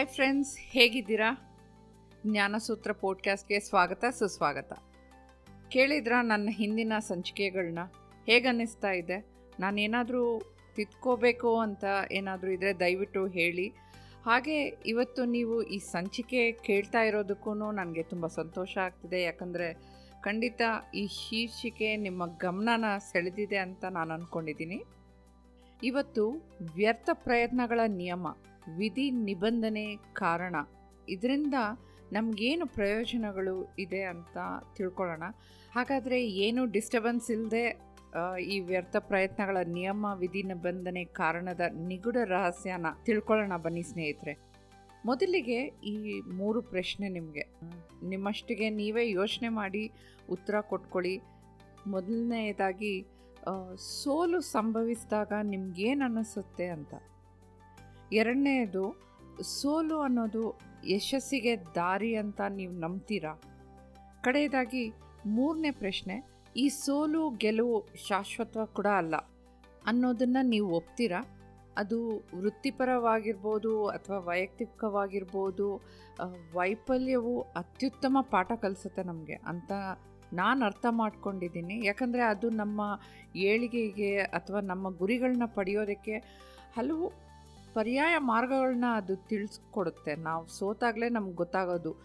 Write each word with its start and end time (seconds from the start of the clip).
Hi 0.00 0.14
friends, 0.14 0.56
ಹೇಗಿದ್ದೀರಾ? 0.58 1.56
ಜ್ಞಾನಸೂತ್ರ 2.26 2.92
ಪಾಡ್ಕಾಸ್ಟ್ಗೆ 2.92 3.60
ಸ್ವಾಗತ, 3.60 4.04
ಸುಸ್ವಾಗತ. 4.18 4.72
ಕೇಳಿದ್ರ 5.68 6.12
ನನ್ನ 6.22 6.48
ಹಿಂದಿನ 6.52 6.92
ಸಂಚಿಕೆಗಳನ್ನ 6.98 7.78
ಹೇಗನ್ನಿಸ್ತಾ 8.26 8.90
ಇದೆ? 8.90 9.26
ನಾನೇನಾದರೂ 9.60 10.54
ತಿದ್ಕೋಬೇಕು 10.74 11.60
ಅಂತ 11.60 11.84
ಏನಾದರೂ 12.12 12.50
ಇದ್ದರೆ 12.50 12.80
ದಯವಿಟ್ಟು 12.80 13.26
ಹೇಳಿ. 13.26 13.68
ಹಾಗೆ 14.24 14.64
ಇವತ್ತು 14.86 15.24
ನೀವು 15.24 15.62
ಈ 15.62 15.78
ಸಂಚಿಕೆ 15.78 16.52
ಕೇಳ್ತಾ 16.52 17.02
ಇರೋದಕ್ಕೂ 17.02 17.54
ನನಗೆ 17.54 18.02
ತುಂಬ 18.02 18.26
ಸಂತೋಷ 18.26 18.78
ಆಗ್ತಿದೆ. 18.78 19.22
ಯಾಕಂದರೆ 19.22 19.74
ಖಂಡಿತ 20.20 20.62
ಈ 20.94 21.06
ಶೀರ್ಷಿಕೆ 21.06 21.96
ನಿಮ್ಮ 21.96 22.26
ಗಮನನ 22.26 22.98
ಸೆಳೆದಿದೆ 22.98 23.56
ಅಂತ 23.56 23.84
ನಾನು 23.84 24.14
ಅಂದ್ಕೊಂಡಿದ್ದೀನಿ 24.14 24.82
ಇವತ್ತು 25.82 26.50
ವ್ಯರ್ಥ 26.74 27.10
ಪ್ರಯತ್ನಗಳ 27.12 27.80
ನಿಯಮ. 27.86 28.26
ವಿಧಿ 28.76 29.10
ನಿಬಂಧನೆ 29.10 29.96
ಕಾರಣ. 30.12 30.56
ಇದರಿಂದ 31.08 31.54
ನಮಗೇನು 32.12 32.66
ಪ್ರಯೋಜನಗಳು 32.66 33.74
ಇದೆ 33.78 34.02
ಅಂತ 34.02 34.36
ತಿಳ್ಕೊಳ್ಳೋಣ. 34.76 35.22
ಹಾಗಾದರೆ 35.74 36.28
ಏನು 36.28 36.66
ಡಿಸ್ಟರ್ಬೆನ್ಸ್ 36.66 37.30
ಇಲ್ಲದೆ 37.30 37.90
ಈ 38.42 38.60
ವ್ಯರ್ಥ 38.60 38.96
ಪ್ರಯತ್ನಗಳ 38.96 39.56
ನಿಯಮ, 39.66 40.06
ವಿಧಿ 40.18 40.42
ನಿಬಂಧನೆ 40.42 41.04
ಕಾರಣದ 41.04 41.60
ನಿಗೂಢ 41.86 42.16
ರಹಸ್ಯನ 42.24 42.86
ತಿಳ್ಕೊಳ್ಳೋಣ 43.04 43.56
ಬನ್ನಿ 43.56 43.82
ಸ್ನೇಹಿತರೆ. 43.82 44.50
ಮೊದಲಿಗೆ 45.06 45.60
ಈ 45.64 46.20
ಮೂರು 46.20 46.62
ಪ್ರಶ್ನೆ 46.62 47.08
ನಿಮಗೆ. 47.08 47.44
ನಿಮ್ಮಷ್ಟಿಗೆ 48.08 48.70
ನೀವೇ 48.70 49.10
ಯೋಚನೆ 49.10 49.48
ಮಾಡಿ 49.48 49.92
ಉತ್ತರ 50.30 50.60
ಕೊಟ್ಕೊಳ್ಳಿ. 50.60 51.20
ಮೊದಲನೆಯದಾಗಿ 51.86 53.06
ಸೋಲು 53.76 54.40
ಸಂಭವಿಸಿದಾಗ 54.40 55.32
ನಿಮ್ಗೇನು 55.42 56.04
ಅನ್ನಿಸುತ್ತೆ 56.04 56.66
ಅಂತ. 56.66 56.94
ಎರಡನೆಯದು 58.18 58.84
ಸೋಲು 59.56 59.96
ಅನ್ನೋದು 60.06 60.42
ಯಶಸ್ಸಿಗೆ 60.94 61.52
ದಾರಿ 61.76 62.10
ಅಂತ 62.22 62.40
ನೀವು 62.58 62.74
ನಂಬ್ತೀರಾ? 62.84 63.32
ಕಡೆಯದಾಗಿ 64.24 64.84
ಮೂರನೇ 65.36 65.70
ಪ್ರಶ್ನೆ, 65.82 66.16
ಈ 66.62 66.64
ಸೋಲು 66.82 67.22
ಗೆಲುವು 67.42 67.76
ಶಾಶ್ವತ 68.08 68.64
ಕೂಡ 68.78 68.88
ಅಲ್ಲ 69.00 69.16
ಅನ್ನೋದನ್ನು 69.90 70.42
ನೀವು 70.52 70.68
ಒಪ್ತೀರಾ? 70.80 71.20
ಅದು 71.80 71.98
ವೃತ್ತಿಪರವಾಗಿರ್ಬೋದು 72.40 73.72
ಅಥವಾ 73.86 74.18
ವೈಯಕ್ತಿಕವಾಗಿರ್ಬೋದು 74.28 75.66
ವೈಫಲ್ಯವು 76.58 77.34
ಅತ್ಯುತ್ತಮ 77.60 78.18
ಪಾಠ 78.32 78.52
ಕಲಿಸುತ್ತೆ 78.62 79.02
ನಮಗೆ 79.10 79.36
ಅಂತ 79.52 79.72
ನಾನು 80.40 80.60
ಅರ್ಥ 80.64 80.86
ಮಾಡ್ಕೊಂಡಿದ್ದೀನಿ. 81.00 81.76
ಯಾಕಂದರೆ 81.86 82.22
ಅದು 82.32 82.46
ನಮ್ಮ 82.62 82.80
ಏಳಿಗೆಗೆ 83.48 84.10
ಅಥವಾ 84.38 84.60
ನಮ್ಮ 84.70 84.90
ಗುರಿಗಳನ್ನ 85.00 85.46
ಪಡೆಯೋದಕ್ಕೆ 85.58 86.16
ಹಲವು 86.76 87.06
ಪರ್ಯಾಯ 87.74 88.18
ಮಾರ್ಗಗಳನ್ನ 88.18 88.84
ಅದು 88.96 89.16
ತಿಳಿಸ್ಕೊಡುತ್ತೆ. 89.16 90.14
ನಾವು 90.14 90.46
ಸೋತಾಗಲೇ 90.46 91.08
ನಮ್ಗೆ 91.08 91.34
ಗೊತ್ತಾಗೋದು 91.34 91.96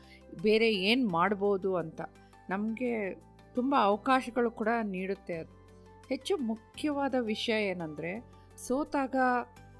ಬೇರೆ 0.41 0.73
ಏನು 0.73 1.09
ಮಾಡ್ಬೋದು 1.09 1.75
ಅಂತ. 1.75 2.01
ನಮಗೆ 2.49 3.13
ತುಂಬ 3.55 3.75
ಅವಕಾಶಗಳು 3.79 4.51
ಕೂಡ 4.51 4.67
ನೀಡುತ್ತೆ 4.83 5.33
ಅದು. 5.33 5.53
ಹೆಚ್ಚು 6.09 6.37
ಮುಖ್ಯವಾದ 6.37 7.15
ವಿಷಯ 7.19 7.65
ಏನಂದರೆ, 7.65 8.25
ಸೋತಾಗ 8.67 9.15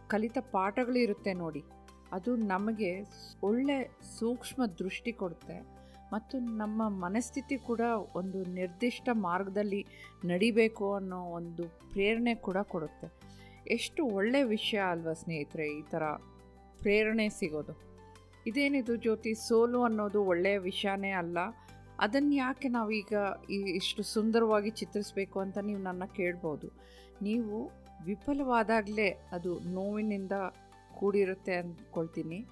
ಕಲಿತ 0.08 0.38
ಪಾಠಗಳಿರುತ್ತೆ 0.52 1.34
ನೋಡಿ. 1.34 1.64
ಅದು 2.12 2.36
ನಮಗೆ 2.36 3.06
ಒಳ್ಳೆ 3.44 3.92
ಸೂಕ್ಷ್ಮ 4.20 4.66
ದೃಷ್ಟಿ 4.66 5.12
ಕೊಡುತ್ತೆ 5.12 5.76
ಮತ್ತು 6.14 6.40
ನಮ್ಮ 6.40 6.90
ಮನಸ್ಥಿತಿ 6.90 7.58
ಕೂಡ 7.58 7.82
ಒಂದು 8.16 8.44
ನಿರ್ದಿಷ್ಟ 8.44 9.10
ಮಾರ್ಗದಲ್ಲಿ 9.14 9.86
ನಡಿಬೇಕು 10.26 10.94
ಅನ್ನೋ 10.94 11.20
ಒಂದು 11.22 11.64
ಪ್ರೇರಣೆ 11.64 12.36
ಕೂಡ 12.36 12.58
ಕೊಡುತ್ತೆ. 12.58 13.25
ಎಷ್ಟು 13.68 14.06
ಒಳ್ಳೆಯ 14.06 14.44
ವಿಷಯ 14.44 14.78
ಅಲ್ವಾ 14.78 15.14
ಸ್ನೇಹಿತರೆ 15.14 15.68
ಈ 15.68 15.82
ಥರ 15.82 16.04
ಪ್ರೇರಣೆ 16.80 17.30
ಸಿಗೋದು? 17.30 17.80
ಇದೇನಿದು 18.48 18.96
ಜ್ಯೋತಿ? 18.96 19.34
ಸೋಲು 19.34 19.84
ಅನ್ನೋದು 19.84 20.24
ಒಳ್ಳೆಯ 20.24 20.58
ವಿಷಯನೇ 20.58 21.12
ಅಲ್ಲ. 21.12 21.38
ಅದನ್ನು 22.00 22.34
ಯಾಕೆ 22.34 22.68
ನಾವೀಗ 22.68 23.14
ಈ 23.50 23.56
ಇಷ್ಟು 23.56 24.04
ಸುಂದರವಾಗಿ 24.04 24.70
ಚಿತ್ರಿಸಬೇಕು 24.70 25.40
ಅಂತ 25.40 25.58
ನೀವು 25.58 25.80
ನನ್ನ 25.80 26.04
ಕೇಳ್ಬೋದು. 26.06 26.68
ನೀವು 27.22 27.72
ವಿಫಲವಾದಾಗಲೇ 28.06 29.10
ಅದು 29.32 29.60
ನೋವಿನಿಂದ 29.60 30.32
ಕೂಡಿರುತ್ತೆ 30.96 31.56
ಅಂದ್ಕೊಳ್ತೀನಿ. 31.56 32.46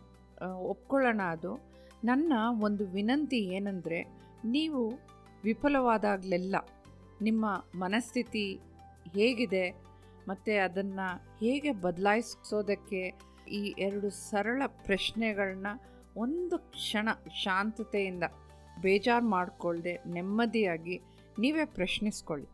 ಒಪ್ಕೊಳ್ಳೋಣ 0.57 1.21
ಅದು. 1.21 1.59
ನನ್ನ 2.03 2.33
ಒಂದು 2.63 2.85
ವಿನಂತಿ 2.85 3.37
ಏನಂದರೆ, 3.37 4.03
ನೀವು 4.45 4.93
ವಿಫಲವಾದಾಗಲೆಲ್ಲ 5.43 6.55
ನಿಮ್ಮ 7.21 7.45
ಮನಸ್ಥಿತಿ 7.75 8.59
ಹೇಗಿದೆ? 9.13 9.92
ಮತ್ತು 10.27 10.63
ಅದನ್ನು 10.63 11.37
ಹೇಗೆ 11.39 11.71
ಬದಲಾಯಿಸೋದಕ್ಕೆ 11.71 13.19
ಈ 13.51 13.75
ಎರಡು 13.77 14.09
ಸರಳ 14.09 14.61
ಪ್ರಶ್ನೆಗಳನ್ನ 14.67 15.67
ಒಂದು 16.17 16.57
ಕ್ಷಣ 16.57 17.09
ಶಾಂತತೆಯಿಂದ 17.43 18.23
ಬೇಜಾರು 18.81 19.25
ಮಾಡಿಕೊಳ್ಳದೆ 19.25 19.99
ನೆಮ್ಮದಿಯಾಗಿ 20.07 21.01
ನೀವೇ 21.39 21.65
ಪ್ರಶ್ನಿಸ್ಕೊಳ್ಳಿ. 21.65 22.47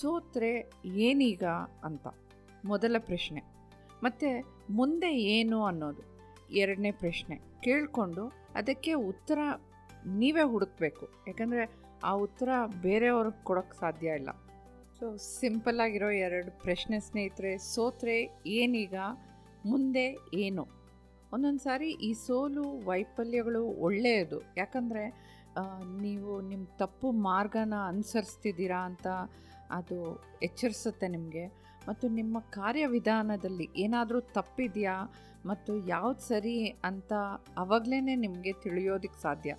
ಸೋತ್ರೆ 0.00 0.70
ಏನೀಗ 0.84 1.44
ಅಂತ 1.84 2.06
ಮೊದಲ 2.64 2.96
ಪ್ರಶ್ನೆ. 2.98 3.42
ಮತ್ತು 4.02 4.58
ಮುಂದೆ 4.72 5.14
ಏನು 5.14 5.64
ಅನ್ನೋದು? 5.64 6.02
ಎರಡನೇ 6.50 6.90
ಪ್ರಶ್ನೆ. 6.90 7.40
ಕೇಳಿಕೊಂಡು 7.60 8.32
ಅದಕ್ಕೆ 8.54 8.92
ಉತ್ತರ 8.92 9.38
ನೀವೇ 10.06 10.42
ಹುಡುಕಬೇಕು. 10.42 11.08
ಯಾಕಂದರೆ 11.26 11.72
ಆ 12.04 12.12
ಉತ್ತರ 12.12 12.48
ಬೇರೆಯವ್ರಿಗೆ 12.80 13.44
ಕೊಡೋಕ್ಕೆ 13.44 13.80
ಸಾಧ್ಯ 13.80 14.08
ಇಲ್ಲ. 14.08 14.28
ಸೊ 15.02 15.16
ಸಿಂಪಲ್ಲಾಗಿರೋ 15.16 16.10
ಎರಡು 16.10 16.62
ಪ್ರಶ್ನೆ 16.62 17.00
ಸ್ನೇಹಿತರೆ, 17.00 17.58
ಸೋತ್ರೆ 17.58 18.30
ಏನೀಗ, 18.46 18.94
ಮುಂದೆ 19.66 20.18
ಏನು? 20.34 20.68
ಒಂದೊಂದು 21.32 21.58
ಸಾರಿ 21.58 21.90
ಈ 21.90 22.12
ಸೋಲು 22.12 22.86
ವೈಫಲ್ಯಗಳು 22.86 23.64
ಒಳ್ಳೆಯದು. 23.64 24.42
ಯಾಕಂದರೆ 24.56 25.10
ನೀವು 26.00 26.40
ನಿಮ್ಮ 26.40 26.66
ತಪ್ಪು 26.78 27.10
ಮಾರ್ಗನ 27.12 27.74
ಅನುಸರಿಸ್ತಿದ್ದೀರಾ 27.86 28.78
ಅಂತ 28.78 29.06
ಅದು 29.70 30.22
ಎಚ್ಚರಿಸುತ್ತೆ 30.42 31.08
ನಿಮಗೆ. 31.08 31.46
ಮತ್ತು 31.88 32.08
ನಿಮ್ಮ 32.08 32.38
ಕಾರ್ಯವಿಧಾನದಲ್ಲಿ 32.40 33.70
ಏನಾದರೂ 33.76 34.20
ತಪ್ಪಿದೆಯಾ? 34.20 35.12
ಮತ್ತು 35.46 35.86
ಯಾವ್ದು 35.88 36.20
ಸರಿ 36.20 36.68
ಅಂತ 36.84 37.12
ಆವಾಗಲೇ 37.58 38.00
ನಿಮಗೆ 38.00 38.52
ತಿಳಿಯೋದಕ್ಕೆ 38.52 39.22
ಸಾಧ್ಯ. 39.22 39.54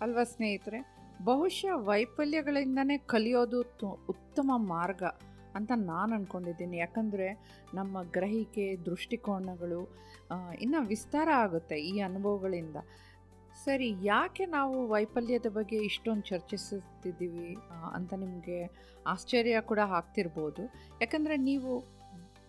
ಅಲ್ವಾ 0.00 0.24
ಸ್ನೇಹಿತರೆ? 0.24 0.95
ಬಹುಶಃ 1.24 1.74
ವೈಫಲ್ಯಗಳಿಂದನೇ 1.88 2.96
ಕಲಿಯೋದು 2.98 3.60
ಉತ್ತಮ 4.08 4.50
ಮಾರ್ಗ 4.56 5.02
ಅಂತ 5.56 5.72
ನಾನು 5.74 6.14
ಅಂದ್ಕೊಂಡಿದ್ದೀನಿ 6.14 6.76
ಯಾಕಂದರೆ 6.76 7.28
ನಮ್ಮ 7.74 8.02
ಗ್ರಹಿಕೆ, 8.02 8.76
ದೃಷ್ಟಿಕೋನಗಳು 8.88 9.80
ಇನ್ನು 10.60 10.80
ವಿಸ್ತಾರ 10.86 11.28
ಆಗುತ್ತೆ 11.44 11.76
ಈ 11.80 12.00
ಅನುಭವಗಳಿಂದ. 12.00 12.76
ಸರಿ, 13.64 13.88
ಯಾಕೆ 14.02 14.46
ನಾವು 14.46 14.88
ವೈಫಲ್ಯದ 14.88 15.46
ಬಗ್ಗೆ 15.46 15.76
ಇಷ್ಟೊಂದು 15.76 16.22
ಚರ್ಚಿಸುತ್ತಿದ್ದೀವಿ 16.22 17.56
ಅಂತ 17.94 18.14
ನಿಮಗೆ 18.14 18.58
ಆಶ್ಚರ್ಯ 19.06 19.60
ಕೂಡ 19.60 19.80
ಆಗ್ತಿರ್ಬೋದು. 19.98 20.62
ಯಾಕಂದರೆ 21.00 21.36
ನೀವು 21.36 21.70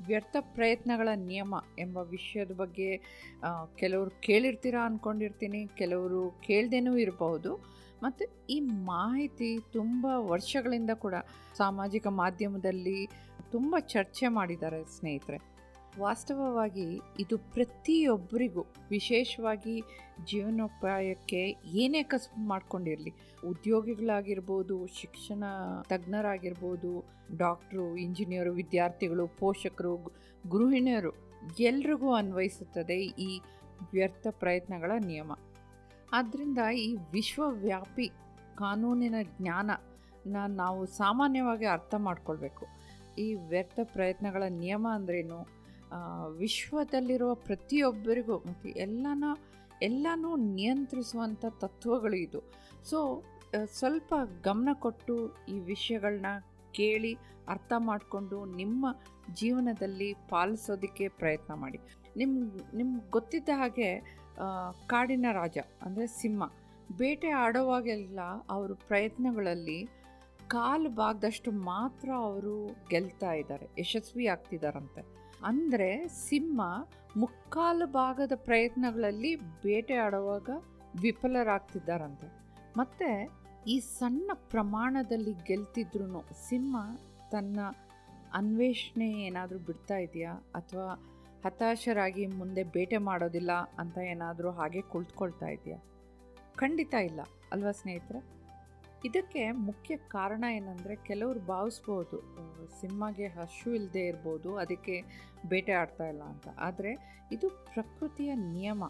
ವ್ಯರ್ಥ 0.07 0.35
ಪ್ರಯತ್ನಗಳ 0.39 1.09
ನಿಯಮ 1.15 1.55
ಎಂಬ 1.79 1.97
ವಿಷಯದ 1.97 2.51
ಬಗ್ಗೆ 2.51 2.89
ಕೆಲವರು 3.75 4.11
ಕೇಳಿರ್ತೀರಾ 4.21 4.85
ಅಂದ್ಕೊಂಡಿರ್ತೀನಿ 4.85 5.67
ಕೆಲವರು 5.67 6.29
ಕೇಳ್ದೇನೂ 6.31 6.97
ಇರಬಹುದು 6.97 7.76
ಮತ್ತು 8.03 8.45
ಈ 8.49 8.59
ಮಾಹಿತಿ 8.59 9.59
ತುಂಬ 9.73 10.05
ವರ್ಷಗಳಿಂದ 10.15 10.89
ಕೂಡ 10.93 11.15
ಸಾಮಾಜಿಕ 11.57 12.07
ಮಾಧ್ಯಮದಲ್ಲಿ 12.07 13.09
ತುಂಬ 13.51 13.75
ಚರ್ಚೆ 13.79 14.27
ಮಾಡಿದ್ದಾರೆ 14.27 14.83
ಸ್ನೇಹಿತರೆ. 14.83 15.57
ವಾಸ್ತವವಾಗಿ 15.99 16.99
ಇದು 17.19 17.37
ಪ್ರತಿಯೊಬ್ಬರಿಗೂ, 17.37 18.65
ವಿಶೇಷವಾಗಿ 18.89 19.81
ಜೀವನೋಪಾಯಕ್ಕೆ 20.25 21.55
ಏನೇ 21.65 22.03
ಕಸಬು 22.03 22.47
ಮಾಡ್ಕೊಂಡಿರಲಿ, 22.47 23.13
ಉದ್ಯೋಗಿಗಳಾಗಿರ್ಬೋದು, 23.47 24.87
ಶಿಕ್ಷಣ 24.87 25.43
ತಜ್ಞರಾಗಿರ್ಬೋದು, 25.87 27.05
ಡಾಕ್ಟ್ರು, 27.37 27.97
ಇಂಜಿನಿಯರು, 27.97 28.53
ವಿದ್ಯಾರ್ಥಿಗಳು, 28.53 29.27
ಪೋಷಕರು 29.27 29.95
ಗೃಹಿಣಿಯರು 30.49 31.13
ಎಲ್ರಿಗೂ 31.59 32.13
ಅನ್ವಯಿಸುತ್ತದೆ 32.13 32.99
ಈ 33.03 33.39
ವ್ಯರ್ಥ 33.93 34.27
ಪ್ರಯತ್ನಗಳ 34.29 34.91
ನಿಯಮ. 35.05 35.31
ಆದ್ದರಿಂದ 36.13 36.57
ಈ 36.75 36.95
ವಿಶ್ವವ್ಯಾಪಿ 37.11 38.07
ಕಾನೂನಿನ 38.55 39.15
ಜ್ಞಾನನ 39.41 40.37
ನಾವು 40.47 40.85
ಸಾಮಾನ್ಯವಾಗಿ 40.85 41.65
ಅರ್ಥ 41.65 41.95
ಮಾಡ್ಕೊಳ್ಬೇಕು. 41.95 42.65
ಈ 43.17 43.33
ವ್ಯರ್ಥ 43.33 43.79
ಪ್ರಯತ್ನಗಳ 43.83 44.43
ನಿಯಮ 44.49 44.87
ಅಂದ್ರೇನು? 44.93 45.47
ವಿಶ್ವದಲ್ಲಿರುವ 46.37 47.33
ಪ್ರತಿಯೊಬ್ಬರಿಗೂ 47.33 48.37
ಮತ್ತು 48.37 48.69
ಎಲ್ಲನ, 48.69 49.23
ಎಲ್ಲನೂ 49.81 50.35
ನಿಯಂತ್ರಿಸುವಂಥ 50.35 51.45
ತತ್ವಗಳು 51.59 52.15
ಇದು. 52.15 52.43
ಸೊ 52.89 53.23
ಸ್ವಲ್ಪ 53.65 54.13
ಗಮನ 54.43 54.69
ಕೊಟ್ಟು 54.73 55.35
ಈ 55.49 55.59
ವಿಷಯಗಳನ್ನ 55.59 56.25
ಕೇಳಿ 56.71 57.17
ಅರ್ಥ 57.47 57.73
ಮಾಡಿಕೊಂಡು 57.77 58.45
ನಿಮ್ಮ 58.45 58.85
ಜೀವನದಲ್ಲಿ 59.33 60.13
ಪಾಲಿಸೋದಕ್ಕೆ 60.13 61.07
ಪ್ರಯತ್ನ 61.07 61.53
ಮಾಡಿ. 61.53 61.79
ನಿಮ್ಗೆ 62.17 62.77
ನಿಮ್ಗೆ 62.77 63.09
ಗೊತ್ತಿದ್ದ 63.09 63.49
ಹಾಗೆ 63.55 63.89
ಕಾಡಿನ 64.91 65.27
ರಾಜ, 65.31 65.57
ಅಂದರೆ 65.85 66.07
ಸಿಂಹ, 66.19 66.47
ಬೇಟೆ 66.97 67.29
ಆಡೋವಾಗೆಲ್ಲ 67.45 68.19
ಅವರು 68.49 68.75
ಪ್ರಯತ್ನಗಳಲ್ಲಿ 68.89 69.79
ಕಾಲು 70.47 70.89
ಭಾಗದಷ್ಟು 70.89 71.51
ಮಾತ್ರ 71.51 72.09
ಅವರು 72.27 72.53
ಗೆಲ್ತಾ 72.91 73.31
ಇದ್ದಾರೆ, 73.33 73.65
ಯಶಸ್ವಿ 73.79 74.25
ಆಗ್ತಿದ್ದಾರಂತೆ 74.33 75.01
ಅಂದರೆ 75.45 75.89
ಸಿಂಹ 76.07 76.59
ಮುಕ್ಕಾಲು 77.17 77.87
ಭಾಗದ 77.93 78.33
ಪ್ರಯತ್ನಗಳಲ್ಲಿ 78.45 79.31
ಬೇಟೆ 79.65 79.97
ಆಡುವಾಗ 80.05 80.49
ವಿಫಲರಾಗ್ತಿದ್ದಾರಂತೆ. 81.01 82.27
ಮತ್ತು 82.77 83.09
ಈ 83.73 83.75
ಸಣ್ಣ 83.99 84.31
ಪ್ರಮಾಣದಲ್ಲಿ 84.51 85.33
ಗೆಲ್ತಿದ್ರು 85.47 86.21
ಸಿಂಹ 86.47 86.75
ತನ್ನ 87.31 87.59
ಅನ್ವೇಷಣೆ 88.33 89.07
ಏನಾದರೂ 89.27 89.59
ಬಿಡ್ತಾ 89.59 89.97
ಇದೆಯಾ 89.97 90.33
ಅಥವಾ 90.55 90.87
ಹತಾಶರಾಗಿ 91.47 92.23
ಮುಂದೆ 92.39 92.63
ಬೇಟೆ 92.75 92.97
ಮಾಡೋದಿಲ್ಲ 93.09 93.51
ಅಂತ 93.81 93.97
ಏನಾದರೂ 94.13 94.49
ಹಾಗೆ 94.57 94.81
ಕುಳಿತುಕೊಳ್ತಾ 94.93 95.49
ಇದೆಯಾ 95.57 95.77
ಖಂಡಿತ 96.61 96.93
ಇಲ್ಲ, 97.09 97.21
ಅಲ್ವಾ 97.53 97.71
ಸ್ನೇಹಿತರೆ? 97.79 98.19
ಇದಕ್ಕೆ 99.07 99.43
ಮುಖ್ಯ 99.67 99.93
ಕಾರಣ 100.13 100.43
ಏನಂದರೆ 100.57 100.95
ಕೆಲವರು 101.09 101.41
ಭಾವಿಸ್ಬೋದು 101.51 102.17
ಸಿಂಹಗೆ 102.79 103.27
ಹಶು 103.37 103.69
ಇಲ್ಲದೆ 103.79 104.03
ಇರ್ಬೋದು, 104.11 104.49
ಅದಕ್ಕೆ 104.63 104.95
ಬೇಟೆ 105.51 105.73
ಆಡ್ತಾ 105.81 106.05
ಇಲ್ಲ 106.13 106.23
ಅಂತ. 106.33 106.47
ಆದರೆ 106.67 106.91
ಇದು 107.35 107.49
ಪ್ರಕೃತಿಯ 107.73 108.31
ನಿಯಮ. 108.55 108.83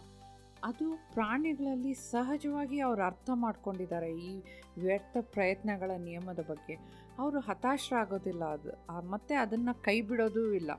ಅದು 0.69 0.85
ಪ್ರಾಣಿಗಳಲ್ಲಿ 1.15 1.93
ಸಹಜವಾಗಿ 2.11 2.77
ಅವರು 2.87 3.01
ಅರ್ಥ 3.09 3.29
ಮಾಡ್ಕೊಂಡಿದ್ದಾರೆ 3.45 4.11
ಈ 4.29 4.33
ವ್ಯರ್ಥ 4.85 5.17
ಪ್ರಯತ್ನಗಳ 5.35 5.91
ನಿಯಮದ 6.09 6.41
ಬಗ್ಗೆ. 6.51 6.75
ಅವರು 7.21 7.39
ಹತಾಶರಾಗೋದಿಲ್ಲ 7.49 8.43
ಅದು 8.57 8.71
ಮತ್ತು 9.13 9.35
ಅದನ್ನು 9.43 9.75
ಕೈ 9.87 9.97
ಬಿಡೋದೂ 10.09 10.45
ಇಲ್ಲ. 10.61 10.71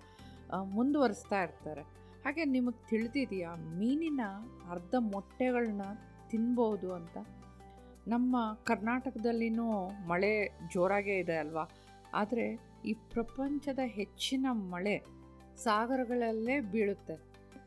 ಮುಂದುವರಿಸ್ತಾ 0.57 1.43
ಇರ್ತಾರೆ. 1.43 1.83
ಹಾಗೆ 2.25 2.45
ನಿಮಗೆ 2.45 2.89
ತಿಳಿದಿದೆಯಾ, 2.89 3.55
ಮೀನಿನ 3.55 4.21
ಅರ್ಧ 4.71 4.95
ಮೊಟ್ಟೆಗಳನ್ನ 4.99 5.83
ತಿನ್ಬೋದು 6.29 6.93
ಅಂತ? 6.93 7.19
ನಮ್ಮ 8.09 8.37
ಕರ್ನಾಟಕದಲ್ಲಿನೂ 8.65 9.91
ಮಳೆ 10.07 10.59
ಜೋರಾಗೇ 10.73 11.19
ಇದೆ 11.19 11.37
ಅಲ್ವಾ? 11.37 11.65
ಆದರೆ 12.15 12.61
ಈ 12.87 12.93
ಪ್ರಪಂಚದ 12.93 13.79
ಹೆಚ್ಚಿನ 13.85 14.47
ಮಳೆ 14.53 15.05
ಸಾಗರಗಳಲ್ಲೇ 15.57 16.61
ಬೀಳುತ್ತೆ. 16.61 17.15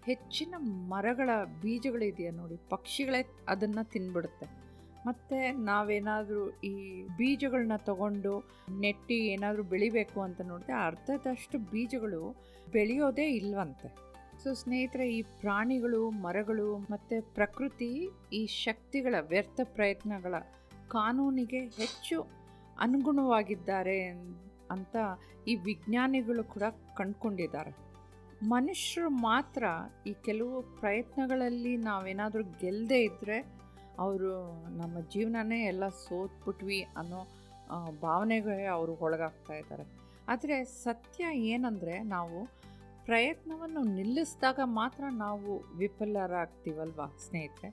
ಹೆಚ್ಚಿನ 0.06 0.56
ಮರಗಳ 0.60 1.30
ಬೀಜಗಳಿದೆಯಾ 1.62 2.32
ನೋಡಿ, 2.32 2.58
ಪಕ್ಷಿಗಳೇ 2.70 3.30
ಅದನ್ನು 3.48 3.84
ತಿನ್ಬಿಡುತ್ತೆ. 3.84 4.61
ಮತ್ತು 5.06 5.38
ನಾವೇನಾದರೂ 5.64 6.50
ಈ 6.64 7.04
ಬೀಜಗಳನ್ನ 7.18 7.76
ತಗೊಂಡು 7.76 8.34
ನೆಟ್ಟಿ 8.80 9.16
ಏನಾದರೂ 9.16 9.64
ಬೆಳಿಬೇಕು 9.64 10.22
ಅಂತ 10.22 10.42
ನೋಡಿದ್ರೆ 10.42 10.76
ಅರ್ಧದಷ್ಟು 10.86 11.60
ಬೀಜಗಳು 11.60 12.22
ಬೆಳೆಯೋದೇ 12.72 13.28
ಇಲ್ವಂತೆ. 13.32 13.90
ಸೊ 14.44 14.54
ಸ್ನೇಹಿತರೆ, 14.54 15.14
ಈ 15.14 15.22
ಪ್ರಾಣಿಗಳು, 15.22 16.10
ಮರಗಳು 16.10 16.78
ಮತ್ತು 16.78 17.34
ಪ್ರಕೃತಿ 17.34 17.90
ಈ 18.34 18.48
ಶಕ್ತಿಗಳ 18.48 19.16
ವ್ಯರ್ಥ 19.30 19.60
ಪ್ರಯತ್ನಗಳ 19.64 20.36
ಕಾನೂನಿಗೆ 20.90 21.60
ಹೆಚ್ಚು 21.60 22.18
ಅನುಗುಣವಾಗಿದ್ದಾರೆ 22.80 24.00
ಅಂತ 24.72 24.96
ಈ 25.48 25.56
ವಿಜ್ಞಾನಿಗಳು 25.56 26.44
ಕೂಡ 26.44 26.64
ಕಂಡುಕೊಂಡಿದ್ದಾರೆ. 26.98 27.72
ಮನುಷ್ಯರು 28.44 29.10
ಮಾತ್ರ 29.10 29.64
ಈ 30.08 30.14
ಕೆಲವು 30.26 30.62
ಪ್ರಯತ್ನಗಳಲ್ಲಿ 30.62 31.78
ನಾವೇನಾದರೂ 31.78 32.44
ಗೆಲ್ಲದೆ 32.44 33.00
ಇದ್ದರೆ 33.04 33.61
ಅವರು 34.02 34.32
ನಮ್ಮ 34.78 35.00
ಜೀವನನೇ 35.14 35.60
ಎಲ್ಲ 35.64 35.88
ಸೋತ್ಬಿಟ್ವಿ 36.04 36.82
ಅನ್ನೋ 36.98 37.22
ಭಾವನೆಗಳೇ 38.02 38.66
ಅವರು 38.78 38.94
ಒಳಗಾಗ್ತಾ 38.96 39.54
ಇದ್ದಾರೆ. 39.54 39.86
ಆದರೆ 40.28 40.64
ಸತ್ಯ 40.64 41.24
ಏನಂದರೆ 41.52 41.96
ನಾವು 42.16 42.40
ಪ್ರಯತ್ನವನ್ನು 43.06 43.82
ನಿಲ್ಲಿಸಿದಾಗ 43.96 44.60
ಮಾತ್ರ 44.64 45.04
ನಾವು 45.18 45.52
ವಿಫಲರಾಗ್ತೀವಲ್ವ 45.78 47.02
ಸ್ನೇಹಿತರೆ? 47.28 47.70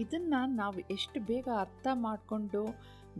ಇದನ್ನು 0.00 0.40
ನಾವು 0.54 0.78
ಎಷ್ಟು 0.94 1.20
ಬೇಗ 1.20 1.48
ಅರ್ಥ 1.60 1.86
ಮಾಡಿಕೊಂಡು 1.92 2.62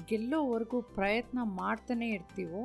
ಗೆಲ್ಲೋವರೆಗೂ 0.08 0.80
ಪ್ರಯತ್ನ 0.98 1.38
ಮಾಡ್ತಾನೆ 1.42 2.08
ಇರ್ತೀವೋ 2.08 2.62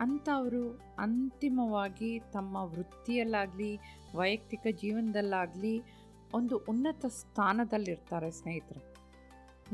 ಅಂಥವರು 0.00 0.62
ಅಂತಿಮವಾಗಿ 0.98 2.12
ತಮ್ಮ 2.32 2.56
ವೃತ್ತಿಯಲ್ಲಾಗಲಿ, 2.56 3.72
ವೈಯಕ್ತಿಕ 4.14 4.66
ಜೀವನದಲ್ಲಾಗಲಿ 4.80 5.74
ಒಂದು 6.34 6.56
ಉನ್ನತ 6.68 7.04
ಸ್ಥಾನದಲ್ಲಿರ್ತಾರೆ 7.20 8.30
ಸ್ನೇಹಿತರೆ. 8.30 8.91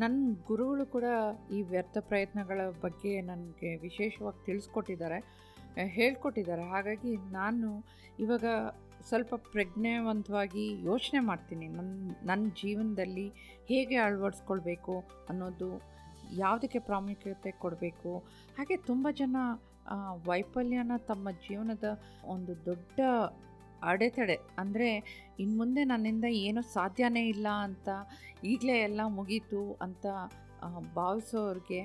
ನನ್ನ 0.00 0.32
ಗುರುಗಳು 0.48 0.84
ಕೂಡ 0.86 1.06
ಈ 1.52 1.60
ವ್ಯರ್ಥ 1.62 1.98
ಪ್ರಯತ್ನಗಳ 2.00 2.60
ಬಗ್ಗೆ 2.84 3.12
ನನಗೆ 3.20 3.70
ವಿಶೇಷವಾಗಿ 3.76 4.40
ತಿಳಿಸ್ಕೊಟ್ಟಿದ್ದಾರೆ 4.46 5.18
ಹೇಳ್ಕೊಟ್ಟಿದ್ದಾರೆ. 5.96 6.64
ಹಾಗಾಗಿ 6.74 7.12
ನಾನು 7.16 7.68
ಇವಾಗ 8.20 8.46
ಸ್ವಲ್ಪ 9.08 9.34
ಪ್ರಜ್ಞಾವಂತವಾಗಿ 9.52 10.64
ಯೋಚನೆ 10.84 11.20
ಮಾಡ್ತೀನಿ. 11.20 11.66
ನನ್ನ 11.68 12.12
ನನ್ನ 12.22 12.44
ಜೀವನದಲ್ಲಿ 12.62 13.26
ಹೇಗೆ 13.70 13.96
ಅಳವಡಿಸ್ಕೊಳ್ಬೇಕು 13.96 14.94
ಅನ್ನೋದು 15.28 15.70
ಯಾವುದಕ್ಕೆ 16.36 16.80
ಪ್ರಾಮುಖ್ಯತೆ 16.88 17.50
ಕೊಡಬೇಕು? 17.62 18.12
ಹಾಗೆ 18.56 18.76
ತುಂಬ 18.90 19.08
ಜನ 19.22 19.36
ವೈಫಲ್ಯನ 20.26 20.94
ತಮ್ಮ 21.10 21.30
ಜೀವನದ 21.46 21.88
ಒಂದು 22.34 22.52
ದೊಡ್ಡ 22.66 23.00
ಅಡೆತಡೆ. 23.90 24.36
ಅಂದರೆ 24.62 24.88
ಇನ್ನು 25.42 25.54
ಮುಂದೆ 25.60 25.82
ನನ್ನಿಂದ 25.92 26.26
ಏನೂ 26.46 26.62
ಸಾಧ್ಯನೇ 26.76 27.24
ಇಲ್ಲ 27.34 27.48
ಅಂತ 27.68 27.88
ಈಗಲೇ 28.52 28.76
ಎಲ್ಲ 28.88 29.00
ಮುಗೀತು 29.18 29.62
ಅಂತ 29.86 30.06
ಭಾವಿಸೋರಿಗೆ 31.00 31.80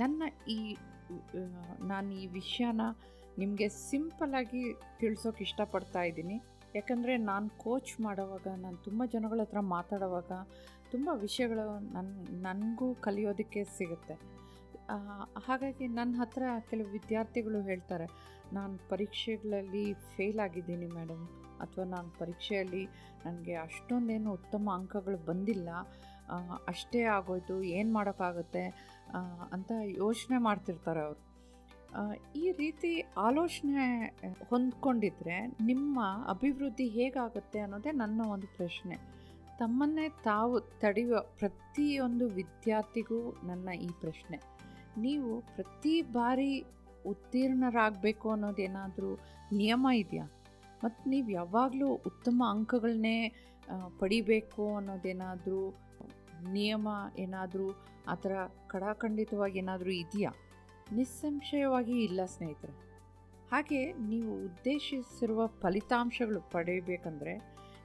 ನನ್ನ 0.00 0.22
ಈ 0.56 0.58
ನಾನು 1.90 2.10
ಈ 2.22 2.24
ವಿಷಯನ 2.38 2.82
ನಿಮಗೆ 3.38 3.66
ಸಿಂಪಲ್ಲಾಗಿ 3.68 4.62
ತಿಳಿಸೋಕೆ 5.00 5.42
ಇಷ್ಟಪಡ್ತಾ 5.46 6.00
ಇದ್ದೀನಿ. 6.08 6.36
ಯಾಕಂದರೆ 6.74 7.14
ನಾನು 7.30 7.46
ಕೋಚ್ 7.62 7.92
ಮಾಡೋವಾಗ, 8.00 8.46
ನಾನು 8.64 8.76
ತುಂಬ 8.86 9.02
ಜನಗಳ 9.14 9.38
ಹತ್ರ 9.44 9.60
ಮಾತಾಡೋವಾಗ 9.76 10.32
ತುಂಬ 10.92 11.08
ವಿಷಯಗಳು 11.24 11.64
ನನ್ನ 11.94 12.10
ನನಗೂ 12.46 12.88
ಕಲಿಯೋದಕ್ಕೆ 13.06 13.60
ಸಿಗುತ್ತೆ. 13.78 14.14
ಹಾಗಾಗಿ 15.46 15.86
ನನ್ನ 15.98 16.14
ಹತ್ರ 16.20 16.42
ಕೆಲವು 16.70 16.88
ವಿದ್ಯಾರ್ಥಿಗಳು 16.96 17.58
ಹೇಳ್ತಾರೆ 17.70 18.06
ನಾನು 18.52 18.74
ಪರೀಕ್ಷೆಗಳಲ್ಲಿ 18.92 19.84
ಫೇಲ್ 20.14 20.40
ಆಗಿದ್ದೀನಿ 20.44 20.88
ಮೇಡಮ್ 20.98 21.24
ಅಥವಾ 21.64 21.84
ನಾನು 21.94 22.10
ಪರೀಕ್ಷೆಯಲ್ಲಿ 22.18 22.84
ನನಗೆ 23.24 23.54
ಅಷ್ಟೊಂದೇನು 23.66 24.30
ಉತ್ತಮ 24.32 24.64
ಅಂಕಗಳು 24.78 25.18
ಬಂದಿಲ್ಲ. 25.30 25.70
ಅಷ್ಟೇ 26.72 27.00
ಆಗೋಯ್ತು, 27.16 27.54
ಏನು 27.78 27.90
ಮಾಡೋಕ್ಕಾಗುತ್ತೆ 27.92 28.64
ಅಂತ 29.56 29.70
ಯೋಚನೆ 30.02 30.38
ಮಾಡ್ತಿರ್ತಾರೆ 30.46 31.00
ಅವರು. 31.06 31.20
ಈ 32.42 32.46
ರೀತಿ 32.58 32.90
ಆಲೋಚನೆ 33.26 33.86
ಹೊಂದ್ಕೊಂಡಿದ್ರೆ 34.50 35.36
ನಿಮ್ಮ 35.70 36.00
ಅಭಿವೃದ್ಧಿ 36.34 36.86
ಹೇಗಾಗುತ್ತೆ 36.98 37.60
ಅನ್ನೋದೇ 37.60 37.92
ನನ್ನ 38.02 38.20
ಒಂದು 38.34 38.48
ಪ್ರಶ್ನೆ. 38.58 38.96
ತಮ್ಮನ್ನೇ 39.60 40.06
ತಾವು 40.24 40.54
ತಡೆಯುವ 40.82 41.20
ಪ್ರತಿಯೊಂದು 41.40 42.26
ವಿದ್ಯಾರ್ಥಿಗೂ 42.38 43.18
ನನ್ನ 43.48 43.68
ಈ 43.86 43.90
ಪ್ರಶ್ನೆ. 44.02 44.38
ನೀವು 45.06 45.32
ಪ್ರತಿ 45.56 45.96
ಬಾರಿ 46.18 46.52
ಉತ್ತೀರ್ಣರಾಗಬೇಕು 47.06 48.30
ಅನ್ನೋದೇನಾದರೂ 48.30 49.18
ನಿಯಮ 49.52 49.86
ಇದೆಯಾ? 49.94 50.24
ಮತ್ತು 50.84 51.10
ನೀವು 51.10 51.30
ಯಾವಾಗಲೂ 51.30 51.88
ಉತ್ತಮ 51.88 52.42
ಅಂಕಗಳನ್ನೇ 52.50 53.32
ಪಡಿಬೇಕು 53.98 54.76
ಅನ್ನೋದೇನಾದರೂ 54.76 55.74
ನಿಯಮ 56.52 56.88
ಏನಾದರೂ 57.18 57.70
ಆ 58.08 58.14
ಥರ 58.14 58.32
ಕಡಾಖಂಡಿತವಾಗಿ 58.66 59.58
ಏನಾದರೂ 59.58 59.90
ಇದೆಯಾ? 59.90 60.30
ನಿಸ್ಸಂಶಯವಾಗಿ 60.92 62.04
ಇಲ್ಲ 62.04 62.24
ಸ್ನೇಹಿತರೆ. 62.24 62.72
ಹಾಗೆ 63.50 63.92
ನೀವು 63.92 64.44
ಉದ್ದೇಶಿಸಿರುವ 64.44 65.46
ಫಲಿತಾಂಶಗಳು 65.46 66.40
ಪಡೆಯಬೇಕಂದ್ರೆ 66.40 67.34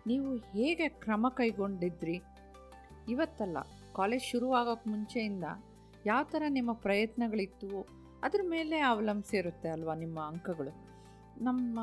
ನೀವು 0.08 0.36
ಹೇಗೆ 0.36 0.90
ಕ್ರಮ 0.90 1.28
ಕೈಗೊಂಡಿದ್ರಿ? 1.30 2.22
ಇವತ್ತಲ್ಲ, 3.10 3.58
ಕಾಲೇಜ್ 3.96 4.24
ಶುರುವಾಗೋಕ್ಕೆ 4.24 4.90
ಮುಂಚೆಯಿಂದ 4.90 5.44
ಯಾವ 6.06 6.24
ಥರ 6.24 6.44
ನಿಮ್ಮ 6.50 6.74
ಪ್ರಯತ್ನಗಳಿತ್ತು? 6.74 8.05
ಅದ್ರ 8.26 8.42
ಮೇಲೆ 8.56 8.78
ಅವಲಂಬಿಸಿರುತ್ತೆ 8.92 9.70
ಅಲ್ವಾ 9.76 9.94
ನಿಮ್ಮ 10.04 10.20
ಅಂಕಗಳು? 10.32 10.74
ನಮ್ಮ 11.48 11.80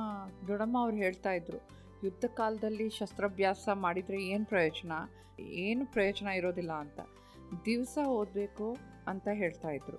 ದೊಡ್ಡಮ್ಮ 0.49 0.77
ಅವ್ರು 0.85 0.97
ಹೇಳ್ತಾ 1.05 1.33
ಇದ್ರು, 1.39 1.59
ಯುದ್ಧ 2.05 2.25
ಕಾಲದಲ್ಲಿ 2.39 2.87
ಶಸ್ತ್ರಾಭ್ಯಾಸ 2.99 3.65
ಮಾಡಿದರೆ 3.85 4.19
ಏನು 4.35 4.47
ಪ್ರಯೋಜನ? 4.53 4.93
ಏನು 5.67 5.85
ಪ್ರಯೋಜನ 5.95 6.29
ಇರೋದಿಲ್ಲ 6.41 6.73
ಅಂತ. 6.85 7.01
ದಿವಸ 7.67 7.95
ಓದಬೇಕು 8.19 8.69
ಅಂತ 9.11 9.29
ಹೇಳ್ತಾ 9.43 9.71
ಇದ್ರು. 9.79 9.99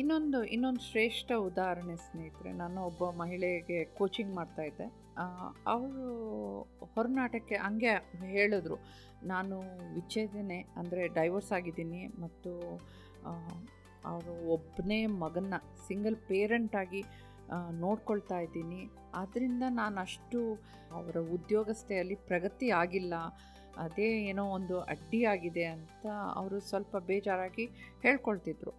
ಇನ್ನೊಂದು 0.00 0.38
ಇನ್ನೊಂದು 0.54 0.82
ಶ್ರೇಷ್ಠ 0.90 1.30
ಉದಾಹರಣೆ 1.48 1.96
ಸ್ನೇಹಿತರೆ, 2.04 2.50
ನಾನು 2.60 2.78
ಒಬ್ಬ 2.90 3.04
ಮಹಿಳೆಗೆ 3.22 3.78
ಕೋಚಿಂಗ್ 3.98 4.32
ಮಾಡ್ತಾಯಿದ್ದೆ 4.38 4.86
ಅವರು 5.72 6.04
ಹೊರನಾಟಕ್ಕೆ 6.94 7.56
ಹಂಗೆ 7.64 7.92
ಹೇಳಿದ್ರು, 8.36 8.78
ನಾನು 9.32 9.56
ವಿಚ್ಛೇದನೆ 9.96 10.60
ಅಂದರೆ 10.80 11.02
ಡೈವರ್ಸ್ 11.18 11.52
ಆಗಿದ್ದೀನಿ 11.58 12.02
ಮತ್ತು 12.22 12.52
ಅವರು 14.10 14.32
ಒಬ್ಬನೇ 14.54 14.98
ಮಗನ್ನ 15.22 15.54
ಸಿಂಗಲ್ 15.86 16.18
ಪೇರೆಂಟಾಗಿ 16.30 17.02
ನೋಡ್ಕೊಳ್ತಾ 17.84 18.38
ಇದ್ದೀನಿ. 18.46 18.82
ಆದ್ದರಿಂದ 19.20 19.62
ನಾನು 19.78 19.96
ಅಷ್ಟು 20.06 20.40
ಅವರ 20.98 21.16
ಉದ್ಯೋಗಸ್ಥೆಯಲ್ಲಿ 21.36 22.16
ಪ್ರಗತಿ 22.28 22.68
ಆಗಿಲ್ಲ. 22.82 23.14
ಅದೇ 23.84 24.08
ಏನೋ 24.30 24.44
ಒಂದು 24.58 24.76
ಅಡ್ಡಿಯಾಗಿದೆ 24.92 25.64
ಅಂತ 25.74 26.04
ಅವರು 26.40 26.56
ಸ್ವಲ್ಪ 26.68 26.96
ಬೇಜಾರಾಗಿ 27.10 27.64
ಹೇಳ್ಕೊಳ್ತಿದ್ರು. 28.04 28.72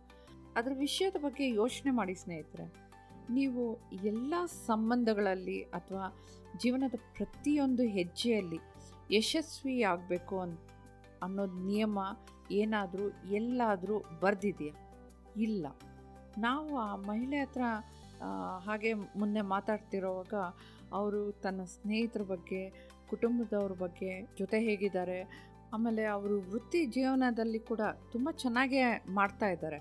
ಅದರ 0.58 0.72
ವಿಷಯದ 0.86 1.18
ಬಗ್ಗೆ 1.26 1.46
ಯೋಚನೆ 1.62 1.92
ಮಾಡಿ 2.00 2.16
ಸ್ನೇಹಿತರೆ, 2.24 2.66
ನೀವು 3.38 3.64
ಎಲ್ಲ 4.12 4.34
ಸಂಬಂಧಗಳಲ್ಲಿ 4.68 5.60
ಅಥವಾ 5.78 6.06
ಜೀವನದ 6.62 6.96
ಪ್ರತಿಯೊಂದು 7.18 7.84
ಹೆಜ್ಜೆಯಲ್ಲಿ 7.98 8.60
ಯಶಸ್ವಿ 9.18 9.76
ಆಗಬೇಕು 9.92 10.36
ಅನ್, 10.40 10.56
ಅನ್ನೋದು 11.24 11.60
ನಿಯಮ 11.70 12.00
ಏನಾದರೂ 12.60 13.08
ಎಲ್ಲಾದರೂ 13.40 13.98
ಬರೆದಿದೆಯಾ? 14.24 14.74
ಇಲ್ಲ. 15.38 15.66
ನಾವು 16.38 16.78
ಆ 16.78 16.96
ಮಹಿಳೆ 16.96 17.38
ಹತ್ರ 17.38 17.62
ಹಾಗೆ 18.66 18.94
ಮುಂದೆ 18.94 19.42
ಮಾತಾಡ್ತಿರೋವಾಗ 19.42 20.34
ಅವರು 20.94 21.32
ತನ್ನ 21.32 21.64
ಸ್ನೇಹಿತರ 21.64 22.22
ಬಗ್ಗೆ, 22.22 22.90
ಕುಟುಂಬದವ್ರ 23.10 23.72
ಬಗ್ಗೆ 23.72 24.28
ಜೊತೆ 24.40 24.60
ಹೇಗಿದ್ದಾರೆ, 24.60 25.50
ಆಮೇಲೆ 25.74 26.04
ಅವರು 26.06 26.36
ವೃತ್ತಿ 26.52 26.86
ಜೀವನದಲ್ಲಿ 26.86 27.60
ಕೂಡ 27.60 27.82
ತುಂಬ 28.12 28.30
ಚೆನ್ನಾಗೇ 28.32 29.04
ಮಾಡ್ತಾ 29.14 29.50
ಇದ್ದಾರೆ. 29.50 29.80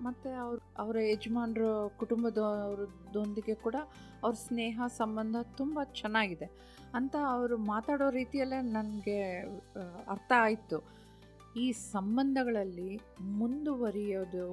ಮತ್ತು 0.00 0.28
ಅವ್ರ, 0.44 0.58
ಅವರ 0.78 0.96
ಯಜಮಾನ್ರ 1.00 1.62
ಕುಟುಂಬದವ್ರದೊಂದಿಗೆ 1.96 3.54
ಕೂಡ 3.54 3.76
ಅವ್ರ 4.22 4.34
ಸ್ನೇಹ 4.34 4.80
ಸಂಬಂಧ 4.96 5.36
ತುಂಬ 5.56 5.80
ಚೆನ್ನಾಗಿದೆ. 5.94 6.50
ಅಂತ 6.94 7.16
ಅವರು 7.28 7.58
ಮಾತಾಡೋ 7.58 8.10
ರೀತಿಯಲ್ಲೇ 8.10 8.60
ನನಗೆ 8.60 9.40
ಅರ್ಥ 10.08 10.32
ಆಯಿತು. 10.38 10.95
ಈ 11.62 11.66
ಸಂಬಂಧಗಳಲ್ಲಿ 11.72 12.90
ಮುಂದುವರಿಯೋದು, 13.40 14.46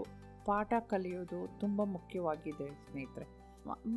ಪಾಠ 0.45 0.73
ಕಲಿಯೋದು 0.91 1.39
ತುಂಬ 1.59 1.83
ಮುಖ್ಯವಾಗಿದೆ 1.95 2.67
ಸ್ನೇಹಿತರೆ. 2.85 3.25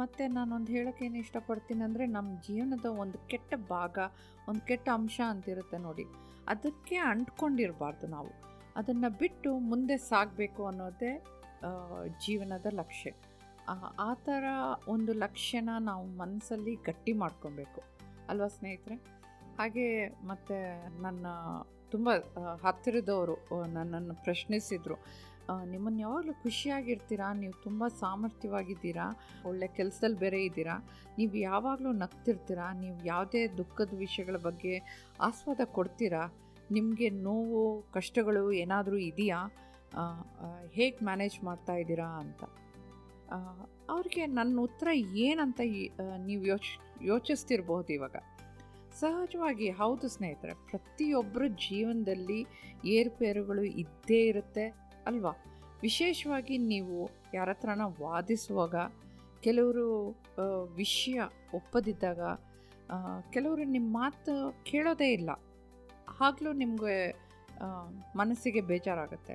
ಮತ್ತು 0.01 0.25
ನಾನೊಂದು 0.33 0.71
ಹೇಳೋಕ್ಕೇನು 0.73 1.19
ಇಷ್ಟಪಡ್ತೀನಿ 1.25 1.83
ಅಂದರೆ 1.87 2.05
ನಮ್ಮ 2.07 2.31
ಜೀವನದ 2.49 2.89
ಒಂದು 3.03 3.19
ಕೆಟ್ಟ 3.31 3.55
ಭಾಗ, 3.69 3.99
ಒಂದು 4.49 4.63
ಕೆಟ್ಟ 4.67 4.89
ಅಂಶ 4.99 5.21
ಅಂತಿರುತ್ತೆ 5.29 5.79
ನೋಡಿ. 5.87 6.05
ಅದಕ್ಕೆ 6.49 6.97
ಅಂಟ್ಕೊಂಡಿರಬಾರ್ದು 7.13 8.09
ನಾವು. 8.17 8.33
ಅದನ್ನು 8.81 9.11
ಬಿಟ್ಟು 9.23 9.51
ಮುಂದೆ 9.71 9.97
ಸಾಗಬೇಕು 10.11 10.63
ಅನ್ನೋದೇ 10.67 11.13
ಜೀವನದ 12.27 12.67
ಲಕ್ಷ್ಯ. 12.81 13.13
ಆ 14.09 14.11
ಥರ 14.27 14.45
ಒಂದು 14.89 15.13
ಲಕ್ಷ್ಯನ 15.25 15.71
ನಾವು 15.91 16.05
ಮನಸ್ಸಲ್ಲಿ 16.19 16.75
ಗಟ್ಟಿ 16.89 17.13
ಮಾಡ್ಕೊಬೇಕು. 17.23 17.81
ಅಲ್ವಾ 18.29 18.49
ಸ್ನೇಹಿತರೆ? 18.59 18.97
ಹಾಗೆ 19.59 19.87
ಮತ್ತು 20.31 20.57
ನನ್ನ 21.03 21.27
ತುಂಬ 21.97 22.11
ಹತ್ತಿರದವರು 22.65 23.37
ನನ್ನನ್ನು 23.77 24.15
ಪ್ರಶ್ನಿಸಿದರು. 24.25 24.97
ನಿಮ್ಮನ್ನು 25.71 26.01
ಯಾವಾಗಲೂ 26.01 26.33
ಖುಷಿಯಾಗಿರ್ತೀರಾ? 26.43 27.29
ನೀವು 27.43 27.55
ತುಂಬ 27.65 27.83
ಸಾಮರ್ಥ್ಯವಾಗಿದ್ದೀರಾ? 28.01 29.07
ಒಳ್ಳೆ 29.47 29.67
ಕೆಲಸದಲ್ಲಿ 29.77 30.19
ಬೇರೆ 30.25 30.39
ಇದ್ದೀರಾ? 30.45 30.77
ನೀವು 31.19 31.35
ಯಾವಾಗಲೂ 31.43 31.91
ನಗ್ತಿರ್ತೀರಾ? 32.03 32.67
ನೀವು 32.83 32.99
ಯಾವುದೇ 33.07 33.43
ದುಃಖದ 33.61 33.95
ವಿಷಯಗಳ 34.05 34.37
ಬಗ್ಗೆ 34.49 34.75
ಆಸ್ವಾದ 35.29 35.65
ಕೊಡ್ತೀರಾ? 35.77 36.23
ನಿಮಗೆ 36.77 37.09
ನೋವು, 37.27 37.63
ಕಷ್ಟಗಳು 37.97 38.43
ಏನಾದರೂ 38.63 38.97
ಇದೆಯಾ? 39.11 39.41
ಹೇಗೆ 40.77 40.99
ಮ್ಯಾನೇಜ್ 41.05 41.37
ಮಾಡ್ತಾ 41.45 41.75
ಇದ್ದೀರಾ 41.83 42.09
ಅಂತ. 42.23 42.43
ಅವ್ರಿಗೆ 43.91 44.23
ನನ್ನ 44.39 44.57
ಉತ್ತರ 44.61 44.89
ಏನಂತ 45.27 45.61
ನೀವು 46.27 46.43
ಯೋಚ್, 46.53 46.73
ಯೋಚಿಸ್ತಿರ್ಬೋದು 47.13 47.91
ಇವಾಗ. 47.93 48.17
ಸಹಜವಾಗಿ 49.01 49.67
ಹೌದು 49.81 50.07
ಸ್ನೇಹಿತರೆ 50.09 50.53
ಪ್ರತಿಯೊಬ್ಬರ 50.71 51.45
ಜೀವನದಲ್ಲಿ 51.65 52.41
ಏರುಪೇರುಗಳು 52.89 53.65
ಇದ್ದೇ 53.83 54.21
ಇರುತ್ತೆ 54.31 54.65
ಅಲ್ವಾ? 55.07 55.33
ವಿಶೇಷವಾಗಿ 55.83 56.55
ನೀವು 56.73 56.97
ಯಾರ 57.35 57.49
ಹತ್ರನ 57.55 57.85
ವಾದಿಸುವಾಗ, 58.03 58.77
ಕೆಲವರು 59.47 59.89
ವಿಷಯ 60.77 61.19
ಒಪ್ಪದಿದ್ದಾಗ 61.55 62.21
ಕೆಲವರು 63.35 63.63
ನಿಮ್ಮ 63.75 63.89
ಮಾತು 64.01 64.33
ಕೇಳೋದೇ 64.71 65.09
ಇಲ್ಲ. 65.19 65.31
ಆಗಲೂ 66.27 66.51
ನಿಮಗೆ 66.63 66.97
ಮನಸ್ಸಿಗೆ 68.21 68.61
ಬೇಜಾರಾಗುತ್ತೆ. 68.71 69.35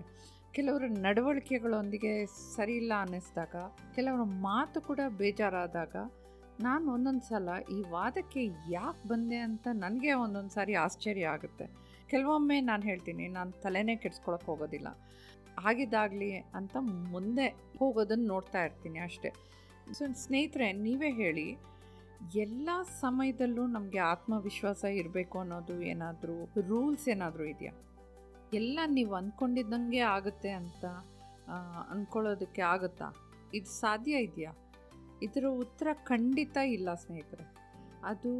ಕೆಲವರ 0.56 0.84
ನಡವಳಿಕೆಗಳೊಂದಿಗೆ 1.06 2.14
ಸರಿಯಿಲ್ಲ 2.56 2.94
ಅನ್ನಿಸಿದಾಗ 3.04 3.04
ಅನ್ನಿಸ್ದಾಗ, 3.04 3.56
ಕೆಲವರ 3.96 4.24
ಮಾತು 4.48 4.80
ಕೂಡ 4.88 5.00
ಬೇಜಾರಾದಾಗ 5.22 5.96
ನಾನು 6.62 6.94
ಒಂದೊಂದು 6.94 7.22
ಸಲ 7.22 7.50
ಈ 7.72 7.82
ವಾದಕ್ಕೆ 7.90 8.46
ಯಾಕೆ 8.70 9.08
ಬಂದೆ 9.08 9.36
ಅಂತ 9.36 9.68
ನನಗೆ 9.74 10.14
ಒಂದೊಂದು 10.14 10.50
ಸಾರಿ 10.50 10.74
ಆಶ್ಚರ್ಯ 10.74 11.26
ಆಗುತ್ತೆ. 11.26 11.68
ಕೆಲವೊಮ್ಮೆ 12.08 12.62
ನಾನು 12.62 12.84
ಹೇಳ್ತೀನಿ, 12.84 13.28
ನಾನು 13.28 13.52
ತಲೆನೇ 13.52 13.96
ಕೆಡ್ಸ್ಕೊಳಕ್ಕೆ 13.96 14.46
ಹೋಗೋದಿಲ್ಲ. 14.46 14.88
ಆಗಿದ್ದಾಗಲಿ 15.66 16.38
ಅಂತ 16.38 16.78
ಮುಂದೆ 17.12 17.48
ಹೋಗೋದನ್ನು 17.80 18.28
ನೋಡ್ತಾ 18.28 18.64
ಇರ್ತೀನಿ 18.64 19.00
ಅಷ್ಟೇ. 19.00 19.30
ಸೊ, 19.94 20.14
ಸ್ನೇಹಿತರೆ, 20.14 20.72
ನೀವೇ 20.72 21.12
ಹೇಳಿ, 21.12 21.58
ಎಲ್ಲ 22.36 22.70
ಸಮಯದಲ್ಲೂ 22.84 23.68
ನಮಗೆ 23.68 24.00
ಆತ್ಮವಿಶ್ವಾಸ 24.00 24.84
ಇರಬೇಕು 24.84 25.40
ಅನ್ನೋದು 25.40 25.82
ಏನಾದರೂ, 25.82 26.46
ರೂಲ್ಸ್ 26.68 27.10
ಏನಾದರೂ 27.10 27.44
ಇದೆಯಾ? 27.44 27.74
ಎಲ್ಲ 28.54 28.80
ನೀವು 28.88 29.16
ಅಂದ್ಕೊಂಡಿದ್ದಂಗೆ 29.16 30.00
ಆಗುತ್ತೆ 30.00 30.50
ಅಂತ 30.50 30.86
ಅಂದ್ಕೊಳ್ಳೋದಕ್ಕೆ 31.90 32.62
ಆಗುತ್ತಾ? 32.62 33.06
ಇದು 33.54 33.66
ಸಾಧ್ಯ 33.66 34.12
ಇದೆಯಾ? 34.12 34.52
ಇದರ 35.22 35.46
ಉತ್ತರ 35.46 35.88
ಖಂಡಿತ 36.04 36.58
ಇಲ್ಲ, 36.58 36.94
ಸ್ನೇಹಿತರೆ. 36.94 37.46
ಅದು 38.04 38.32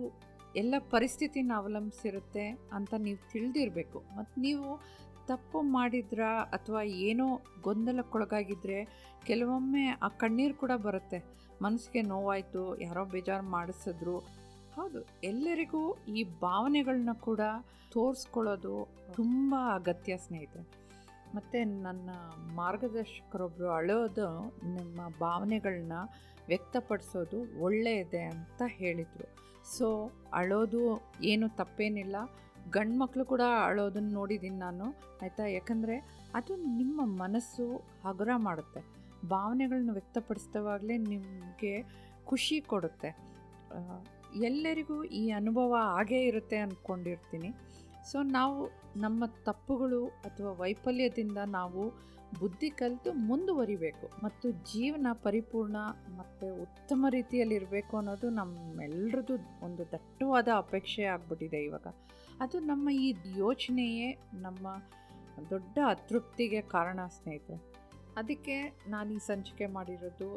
ಎಲ್ಲ 0.56 0.76
ಪರಿಸ್ಥಿತಿನ 0.80 1.52
ಅವಲಂಬಿಸಿರುತ್ತೆ 1.56 2.48
ಅಂತ 2.74 2.94
ನೀವು 2.98 3.32
ತಿಳಿದಿರಬೇಕು. 3.32 4.00
ಮತ್ತು 4.18 4.42
ನೀವು 4.42 4.82
ತಪ್ಪು 5.28 5.62
ಮಾಡಿದ್ರ 5.62 6.24
ಅಥವಾ 6.52 6.82
ಏನೋ 6.84 7.42
ಗೊಂದಲಕ್ಕೊಳಗಾಗಿದ್ದರೆ 7.62 9.10
ಕೆಲವೊಮ್ಮೆ 9.26 9.86
ಆ 9.88 10.08
ಕಣ್ಣೀರು 10.08 10.54
ಕೂಡ 10.54 10.72
ಬರುತ್ತೆ. 10.72 11.20
ಮನಸ್ಸಿಗೆ 11.62 12.02
ನೋವಾಯಿತು, 12.02 12.82
ಯಾರೋ 12.82 13.06
ಬೇಜಾರು 13.06 13.44
ಮಾಡಿಸಿದ್ರು. 13.44 14.18
ಹೌದು, 14.76 15.02
ಎಲ್ಲರಿಗೂ 15.24 15.98
ಈ 16.08 16.24
ಭಾವನೆಗಳನ್ನ 16.24 17.10
ಕೂಡ 17.14 17.40
ತೋರಿಸ್ಕೊಳ್ಳೋದು 17.92 18.88
ತುಂಬ 19.14 19.56
ಅಗತ್ಯ, 19.74 20.18
ಸ್ನೇಹಿತರೆ. 20.18 20.64
ಮತ್ತು 21.36 21.82
ನನ್ನ 21.82 22.10
ಮಾರ್ಗದರ್ಶಕರೊಬ್ಬರು 22.56 23.70
ಅಳೋದು 23.70 24.28
ನಿಮ್ಮ 24.74 25.02
ಭಾವನೆಗಳನ್ನ 25.20 25.94
ವ್ಯಕ್ತಪಡಿಸೋದು 26.48 27.62
ಒಳ್ಳೆಯದೆ 27.64 28.22
ಅಂತ 28.34 28.62
ಹೇಳಿದರು. 28.66 29.28
ಸೊ 29.76 29.88
ಅಳೋದು 30.34 30.82
ಏನು 31.24 31.48
ತಪ್ಪೇನಿಲ್ಲ. 31.58 32.16
ಗಂಡು 32.72 32.96
ಮಕ್ಕಳು 32.98 33.26
ಕೂಡ 33.26 33.44
ಅಳೋದನ್ನು 33.66 34.12
ನೋಡಿದ್ದೀನಿ 34.14 34.58
ನಾನು, 34.58 34.86
ಆಯಿತಾ? 35.22 35.46
ಯಾಕಂದರೆ 35.48 35.96
ಅದು 36.36 36.56
ನಿಮ್ಮ 36.56 37.02
ಮನಸ್ಸು 37.06 37.66
ಹಗುರ 38.06 38.30
ಮಾಡುತ್ತೆ. 38.38 38.82
ಭಾವನೆಗಳನ್ನ 39.28 39.92
ವ್ಯಕ್ತಪಡಿಸಿದವಾಗಲೇ 39.92 40.98
ನಿಮಗೆ 40.98 41.74
ಖುಷಿ 42.26 42.60
ಕೊಡುತ್ತೆ. 42.62 43.10
ಎಲ್ಲರಿಗೂ 44.50 45.04
ಈ 45.04 45.30
ಅನುಭವ 45.30 45.72
ಆಗೇ 46.00 46.20
ಇರುತ್ತೆ 46.24 46.58
ಅಂದ್ಕೊಂಡಿರ್ತೀನಿ 46.58 47.50
ಸೊ 48.12 48.22
ನಾವು 48.24 48.58
ನಮ್ಮ 49.00 49.24
ತಪ್ಪುಗಳು 49.46 50.08
ಅಥವಾ 50.08 50.52
ವೈಫಲ್ಯದಿಂದ 50.52 51.40
ನಾವು 51.48 51.84
ಬುದ್ಧಿ 52.40 52.70
ಕಲಿತು 52.80 53.12
ಮುಂದುವರಿಬೇಕು 53.30 54.06
ಮತ್ತು 54.24 54.48
ಜೀವನ 54.72 55.08
ಪರಿಪೂರ್ಣ 55.26 55.78
ಮತ್ತು 56.20 56.48
ಉತ್ತಮ 56.66 57.06
ರೀತಿಯಲ್ಲಿರಬೇಕು 57.10 57.94
ಅನ್ನೋದು 57.98 58.30
ನಮ್ಮೆಲ್ಲರದ್ದು 58.30 59.36
ಒಂದು 59.68 59.84
ದಟ್ಟವಾದ 59.92 60.48
ಅಪೇಕ್ಷೆ 60.64 61.04
ಆಗ್ಬಿಟ್ಟಿದೆ 61.14 61.60
ಇವಾಗ. 61.68 61.88
ಅದು 62.46 62.60
ನಮ್ಮ 62.60 62.90
ಈ 63.06 63.10
ಯೋಚನೆಯೇ 63.38 64.08
ನಮ್ಮ 64.46 64.68
ದೊಡ್ಡ 65.50 65.78
ಅತೃಪ್ತಿಗೆ 65.90 66.62
ಕಾರಣ 66.76 67.00
ಸ್ನೇಹಿತರೆ. 67.18 67.58
ಅದಕ್ಕೆ 68.20 68.56
ನಾನು 68.88 69.10
ಈ 69.18 69.20
ಸಂಚಿಕೆ 69.28 69.66
ಮಾಡಿರೋದು 69.76 70.30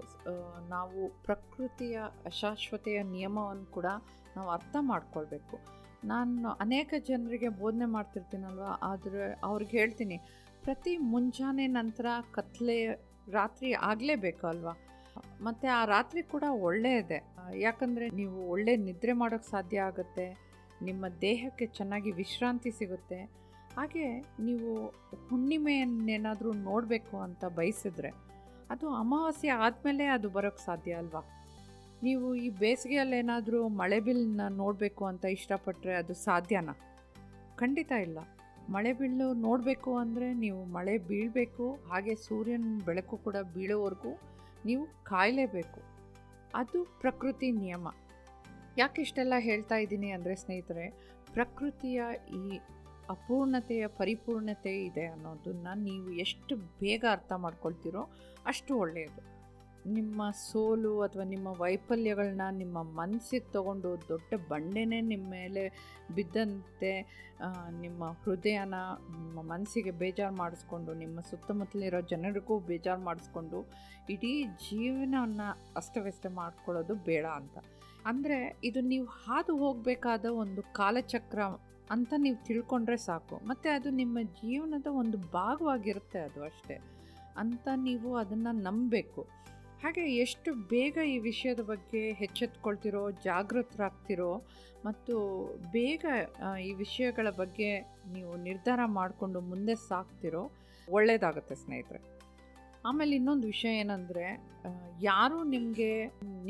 ನಾವು 0.75 1.01
ಪ್ರಕೃತಿಯ 1.25 1.97
ಅಶಾಶ್ವತೆಯ 2.27 2.99
ನಿಯಮವನ್ನು 3.15 3.67
ಕೂಡ 3.77 3.89
ನಾವು 4.37 4.49
ಅರ್ಥ 4.51 4.77
ಮಾಡ್ಕೊಳ್ಬೇಕು. 4.81 5.57
ನಾನು 6.05 6.49
ಅನೇಕ 6.65 6.95
ಜನರಿಗೆ 7.09 7.49
ಬೋಧನೆ 7.61 7.87
ಮಾಡ್ತಿರ್ತೀನಲ್ವ, 7.97 8.65
ಆದರೆ 8.91 9.25
ಅವ್ರಿಗೆ 9.49 9.75
ಹೇಳ್ತೀನಿ 9.79 10.17
ಪ್ರತಿ 10.65 10.93
ಮುಂಜಾನೆ 11.13 11.65
ನಂತರ 11.79 12.07
ಕತ್ಲೆ 12.37 12.77
ರಾತ್ರಿ 13.35 13.71
ಆಗಲೇಬೇಕು 13.89 14.45
ಅಲ್ವಾ? 14.51 14.75
ಮತ್ತು 15.47 15.67
ಆ 15.79 15.81
ರಾತ್ರಿ 15.93 16.23
ಕೂಡ 16.33 16.45
ಒಳ್ಳೆಯದೇ 16.69 17.19
ಯಾಕಂದರೆ 17.65 18.07
ನೀವು 18.21 18.37
ಒಳ್ಳೆ 18.55 18.73
ನಿದ್ರೆ 18.87 19.13
ಮಾಡೋಕ್ಕೆ 19.23 19.49
ಸಾಧ್ಯ 19.55 19.87
ಆಗುತ್ತೆ, 19.89 20.27
ನಿಮ್ಮ 20.89 21.05
ದೇಹಕ್ಕೆ 21.27 21.67
ಚೆನ್ನಾಗಿ 21.79 22.11
ವಿಶ್ರಾಂತಿ 22.21 22.71
ಸಿಗುತ್ತೆ. 22.79 23.21
ಹಾಗೆ 23.77 24.07
ನೀವು 24.47 24.71
ಹುಣ್ಣಿಮೆಯನ್ನೇನಾದರೂ 25.29 26.51
ನೋಡಬೇಕು 26.69 27.17
ಅಂತ 27.27 27.45
ಬಯಸಿದ್ರೆ 27.59 28.11
ಅದು 28.73 28.87
ಅಮಾವಾಸ್ಯೆ 29.03 29.51
ಆದಮೇಲೆ 29.65 30.05
ಅದು 30.17 30.29
ಬರೋಕ್ಕೆ 30.37 30.63
ಸಾಧ್ಯ 30.69 31.01
ಅಲ್ವಾ? 31.03 31.23
ನೀವು 32.07 32.27
ಈ 32.45 32.49
ಬೇಸಿಗೆಯಲ್ಲಿ 32.63 33.17
ಏನಾದರೂ 33.23 33.61
ಮಳೆ 33.81 33.99
ಬಿಲ್ಲನ್ನ 34.07 34.47
ನೋಡಬೇಕು 34.63 35.03
ಅಂತ 35.11 35.25
ಇಷ್ಟಪಟ್ಟರೆ 35.39 35.95
ಅದು 36.03 36.15
ಸಾಧ್ಯನಾ? 36.29 36.75
ಖಂಡಿತ 37.61 37.93
ಇಲ್ಲ. 38.07 38.19
ಮಳೆ 38.75 38.93
ಬೀಳು 38.99 39.27
ನೋಡಬೇಕು 39.47 39.91
ಅಂದರೆ 40.03 40.29
ನೀವು 40.45 40.61
ಮಳೆ 40.77 40.95
ಬೀಳಬೇಕು, 41.09 41.67
ಹಾಗೆ 41.91 42.15
ಸೂರ್ಯನ 42.27 42.71
ಬೆಳಕು 42.87 43.17
ಕೂಡ 43.25 43.37
ಬೀಳೋವರೆಗೂ 43.55 44.13
ನೀವು 44.69 44.85
ಕಾಯಲೇಬೇಕು. 45.11 45.81
ಅದು 46.61 46.79
ಪ್ರಕೃತಿ 47.03 47.49
ನಿಯಮ. 47.65 47.89
ಯಾಕೆ 48.81 49.03
ಇಷ್ಟೆಲ್ಲ 49.07 49.35
ಹೇಳ್ತಾ 49.49 49.77
ಇದ್ದೀನಿ 49.85 50.09
ಅಂದರೆ 50.17 50.35
ಸ್ನೇಹಿತರೆ, 50.43 50.87
ಪ್ರಕೃತಿಯ 51.37 52.01
ಈ 52.41 52.45
ಅಪೂರ್ಣತೆಯ 53.15 53.85
ಪರಿಪೂರ್ಣತೆ 54.01 54.75
ಇದೆ 54.89 55.05
ಅನ್ನೋದನ್ನು 55.15 55.73
ನೀವು 55.89 56.11
ಎಷ್ಟು 56.25 56.57
ಬೇಗ 56.83 57.05
ಅರ್ಥ 57.17 57.33
ಮಾಡ್ಕೊಳ್ತೀರೋ 57.45 58.03
ಅಷ್ಟು 58.53 58.73
ಒಳ್ಳೆಯದು. 58.85 59.23
ನಿಮ್ಮ 59.87 60.31
ಸೋಲು 60.31 61.01
ಅಥವಾ 61.01 61.25
ನಿಮ್ಮ 61.25 61.49
ವೈಫಲ್ಯಗಳನ್ನ 61.49 62.43
ನಿಮ್ಮ 62.51 62.83
ಮನಸ್ಸಿಗೆ 62.83 63.53
ತಗೊಂಡು 63.53 64.09
ದೊಡ್ಡ 64.09 64.35
ಬಂಡೆನೇ 64.49 65.01
ನಿಮ್ಮ 65.01 65.31
ಮೇಲೆ 65.31 65.95
ಬಿದ್ದಂತೆ 66.15 67.25
ನಿಮ್ಮ 67.81 68.05
ಹೃದಯನ, 68.05 68.75
ನಿಮ್ಮ 69.11 69.43
ಮನಸ್ಸಿಗೆ 69.43 69.91
ಬೇಜಾರು 69.91 70.37
ಮಾಡಿಸ್ಕೊಂಡು, 70.37 70.95
ನಿಮ್ಮ 70.95 71.21
ಸುತ್ತಮುತ್ತಲಿರೋ 71.21 72.01
ಜನರಿಗೂ 72.01 72.59
ಬೇಜಾರು 72.59 73.01
ಮಾಡಿಸ್ಕೊಂಡು 73.01 73.71
ಇಡೀ 74.11 74.45
ಜೀವನವನ್ನು 74.45 75.59
ಅಸ್ತವ್ಯಸ್ತ 75.77 76.27
ಮಾಡ್ಕೊಳ್ಳೋದು 76.27 76.95
ಬೇಡ 76.95 77.27
ಅಂತ. 77.27 77.59
ಅಂದರೆ 78.07 78.59
ಇದು 78.65 78.81
ನೀವು 78.81 79.07
ಹಾದು 79.07 79.57
ಹೋಗಬೇಕಾದ 79.57 80.25
ಒಂದು 80.25 80.63
ಕಾಲಚಕ್ರ 80.63 81.39
ಅಂತ 81.91 82.15
ನೀವು 82.17 82.45
ತಿಳ್ಕೊಂಡ್ರೆ 82.45 82.97
ಸಾಕು. 82.97 83.37
ಮತ್ತು 83.37 83.75
ಅದು 83.75 83.91
ನಿಮ್ಮ 83.91 84.19
ಜೀವನದ 84.23 84.87
ಒಂದು 84.87 85.19
ಭಾಗವಾಗಿರುತ್ತೆ 85.19 86.19
ಅದು 86.19 86.45
ಅಷ್ಟೇ. 86.45 86.81
ಅಂತ 87.37 87.69
ನೀವು 87.77 88.17
ಅದನ್ನು 88.17 88.53
ನಂಬಬೇಕು. 88.53 89.44
ಹಾಗೆ 89.85 90.05
ಎಷ್ಟು 90.23 90.51
ಬೇಗ 90.69 90.97
ಈ 91.15 91.17
ವಿಷಯದ 91.27 91.63
ಬಗ್ಗೆ 91.71 92.01
ಎಚ್ಚೆತ್ಕೊಳ್ತಿರೋ, 92.27 93.03
ಜಾಗೃತರಾಗ್ತಿರೋ 93.25 94.31
ಮತ್ತು 94.85 95.15
ಬೇಗ 95.75 96.05
ಈ 96.69 96.71
ವಿಷಯಗಳ 96.75 97.31
ಬಗ್ಗೆ 97.41 97.69
ನೀವು 98.15 98.31
ನಿರ್ಧಾರ 98.47 98.81
ಮಾಡಿಕೊಂಡು 98.99 99.41
ಮುಂದೆ 99.51 99.75
ಸಾಕ್ತಿರೋ 99.91 100.43
ಒಳ್ಳೆಯದಾಗುತ್ತೆ 100.89 101.57
ಸ್ನೇಹಿತರೆ. 101.65 102.01
ಆಮೇಲೆ 102.89 103.13
ಇನ್ನೊಂದು 103.21 103.47
ವಿಷಯ 103.55 103.73
ಏನಂದರೆ 103.83 104.25
ಯಾರು 105.11 105.39
ನಿಮಗೆ, 105.55 105.91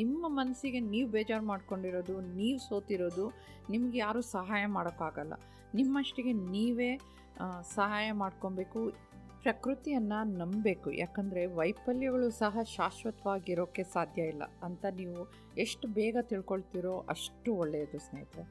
ನಿಮ್ಮ 0.00 0.24
ಮನಸ್ಸಿಗೆ 0.40 0.82
ನೀವು 0.92 1.08
ಬೇಜಾರು 1.16 1.46
ಮಾಡ್ಕೊಂಡಿರೋದು, 1.52 2.16
ನೀವು 2.40 2.60
ಸೋತಿರೋದು 2.68 3.26
ನಿಮ್ಗೆ 3.70 3.98
ಯಾರೂ 3.98 4.22
ಸಹಾಯ 4.36 4.64
ಮಾಡೋಕ್ಕಾಗಲ್ಲ. 4.76 5.34
ನಿಮ್ಮಷ್ಟಿಗೆ 5.80 6.34
ನೀವೇ 6.54 6.92
ಸಹಾಯ 7.76 8.06
ಮಾಡ್ಕೊಬೇಕು. 8.22 8.80
ಪ್ರಕೃತಿಯನ್ನು 9.44 10.18
ನಂಬಬೇಕು. 10.38 10.90
ಯಾಕಂದರೆ 10.90 11.46
ವೈಫಲ್ಯಗಳು 11.46 12.30
ಸಹ 12.30 12.62
ಶಾಶ್ವತವಾಗಿರೋಕ್ಕೆ 12.62 13.82
ಸಾಧ್ಯ 13.82 14.22
ಇಲ್ಲ. 14.22 14.42
ಅಂತ 14.62 14.84
ನೀವು 14.96 15.20
ಎಷ್ಟು 15.58 15.88
ಬೇಗ 15.88 16.16
ತಿಳ್ಕೊಳ್ತೀರೋ 16.22 16.94
ಅಷ್ಟು 17.08 17.54
ಒಳ್ಳೆಯದು 17.54 17.98
ಸ್ನೇಹಿತರೆ. 17.98 18.44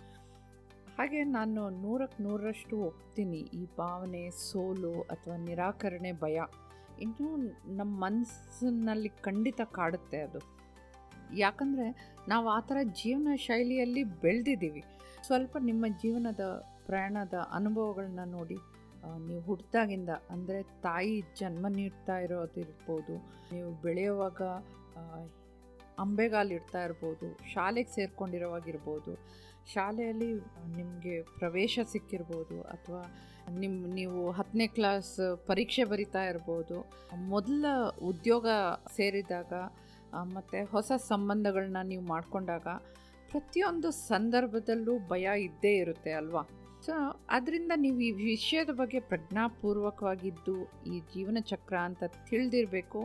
ಹಾಗೆ 0.98 1.24
ನಾನು 1.24 1.70
ನೂರಕ್ಕೆ 1.70 2.24
ನೂರರಷ್ಟು 2.24 2.78
ಒಪ್ತೀನಿ, 2.78 3.38
ಈ 3.38 3.66
ಭಾವನೆ, 3.78 4.30
ಸೋಲು 4.30 4.94
ಅಥವಾ 5.02 5.38
ನಿರಾಕರಣೆ 5.38 6.12
ಭಯ 6.12 6.42
ಇನ್ನೂ 7.02 7.30
ನಮ್ಮ 7.76 8.02
ಮನಸ್ಸಿನಲ್ಲಿ 8.06 9.10
ಖಂಡಿತ 9.10 9.62
ಕಾಡುತ್ತೆ 9.72 10.20
ಅದು. 10.20 10.40
ಯಾಕಂದರೆ 11.36 11.88
ನಾವು 12.28 12.50
ಆ 12.50 12.60
ಥರ 12.60 12.78
ಜೀವನ 12.84 13.36
ಶೈಲಿಯಲ್ಲಿ 13.36 14.04
ಬೆಳೆದಿದ್ದೀವಿ. 14.04 14.84
ಸ್ವಲ್ಪ 15.22 15.58
ನಿಮ್ಮ 15.62 15.86
ಜೀವನದ, 16.02 16.44
ಪ್ರಯಾಣದ 16.86 17.34
ಅನುಭವಗಳನ್ನ 17.52 18.20
ನೋಡಿ 18.26 18.58
ನೀವು 19.28 19.42
ಹುಟ್ಟಿದಾಗಿಂದ, 19.48 20.12
ಅಂದರೆ 20.34 20.60
ತಾಯಿ 20.86 21.16
ಜನ್ಮ 21.40 21.66
ನೀಡ್ತಾ 21.80 22.16
ಇರೋದಿರ್ಬೋದು 22.26 23.16
ನೀವು 23.54 23.70
ಬೆಳೆಯುವಾಗ 23.86 24.42
ಅಂಬೆಗಾಲಿಡ್ತಾ 26.04 26.80
ಇರ್ಬೋದು, 26.88 27.28
ಶಾಲೆಗೆ 27.54 27.92
ಸೇರ್ಕೊಂಡಿರೋವಾಗಿರ್ಬೋದು, 27.98 29.12
ಶಾಲೆಯಲ್ಲಿ 29.74 30.30
ನಿಮಗೆ 30.80 31.16
ಪ್ರವೇಶ 31.40 31.80
ಸಿಕ್ಕಿರ್ಬೋದು, 31.92 32.56
ಅಥವಾ 32.76 33.02
ನಿಮ್ಮ 33.64 33.94
ನೀವು 34.00 34.20
ಹತ್ತನೇ 34.38 34.68
ಕ್ಲಾಸ್ 34.78 35.14
ಪರೀಕ್ಷೆ 35.50 35.84
ಬರಿತಾ 35.92 36.24
ಇರ್ಬೋದು, 36.32 36.78
ಮೊದಲ 37.34 37.66
ಉದ್ಯೋಗ 38.12 38.48
ಸೇರಿದಾಗ 38.98 39.54
ಮತ್ತು 40.36 40.60
ಹೊಸ 40.74 40.92
ಸಂಬಂಧಗಳನ್ನ 41.12 41.80
ನೀವು 41.92 42.04
ಮಾಡಿಕೊಂಡಾಗ, 42.14 42.68
ಪ್ರತಿಯೊಂದು 43.32 43.90
ಸಂದರ್ಭದಲ್ಲೂ 44.10 44.96
ಭಯ 45.12 45.28
ಇದ್ದೇ 45.48 45.74
ಇರುತ್ತೆ 45.84 46.12
ಅಲ್ವಾ? 46.22 46.44
ಸೊ 46.86 46.94
ಅದರಿಂದ 47.30 47.72
ನೀವು 47.76 48.00
ಈ 48.00 48.12
ವಿಷಯದ 48.12 48.70
ಬಗ್ಗೆ 48.70 49.00
ಪ್ರಜ್ಞಾಪೂರ್ವಕವಾಗಿದ್ದು, 49.00 50.56
ಈ 50.94 51.00
ಜೀವನ 51.00 51.38
ಚಕ್ರ 51.42 51.76
ಅಂತ 51.78 52.04
ತಿಳಿದಿರಬೇಕು 52.30 53.02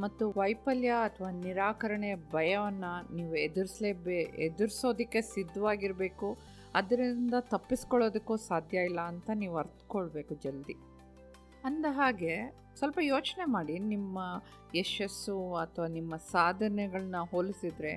ಮತ್ತು 0.00 0.30
ವೈಫಲ್ಯ 0.30 0.88
ಅಥವಾ 0.88 1.30
ನಿರಾಕರಣೆ 1.30 2.14
ಭಯವನ್ನು 2.14 3.14
ನೀವು 3.14 3.34
ಎದುರಿಸಲೇಬೇ, 3.36 4.20
ಎದುರಿಸೋದಕ್ಕೆ 4.20 5.20
ಸಿದ್ಧವಾಗಿರಬೇಕು. 5.20 6.28
ಅದರಿಂದ 6.74 7.34
ತಪ್ಪಿಸ್ಕೊಳ್ಳೋದಕ್ಕೂ 7.40 8.36
ಸಾಧ್ಯ 8.36 8.78
ಇಲ್ಲ 8.78 9.00
ಅಂತ 9.00 9.30
ನೀವು 9.34 9.56
ಅರ್ಥಕೊಳ್ಬೇಕು 9.56 10.34
ಜಲ್ದಿ. 10.34 10.76
ಅಂದ 11.64 11.86
ಹಾಗೆ 11.90 12.34
ಸ್ವಲ್ಪ 12.78 12.98
ಯೋಚನೆ 13.02 13.44
ಮಾಡಿ, 13.44 13.78
ನಿಮ್ಮ 13.78 14.18
ಯಶಸ್ಸು 14.74 15.54
ಅಥವಾ 15.54 15.86
ನಿಮ್ಮ 15.86 16.16
ಸಾಧನೆಗಳನ್ನ 16.16 17.16
ಹೋಲಿಸಿದರೆ 17.30 17.94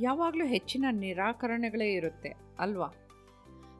ಯಾವಾಗಲೂ 0.00 0.46
ಹೆಚ್ಚಿನ 0.46 0.84
ನಿರಾಕರಣೆಗಳೇ 0.90 1.88
ಇರುತ್ತೆ, 1.92 2.32
ಅಲ್ವಾ? 2.58 2.88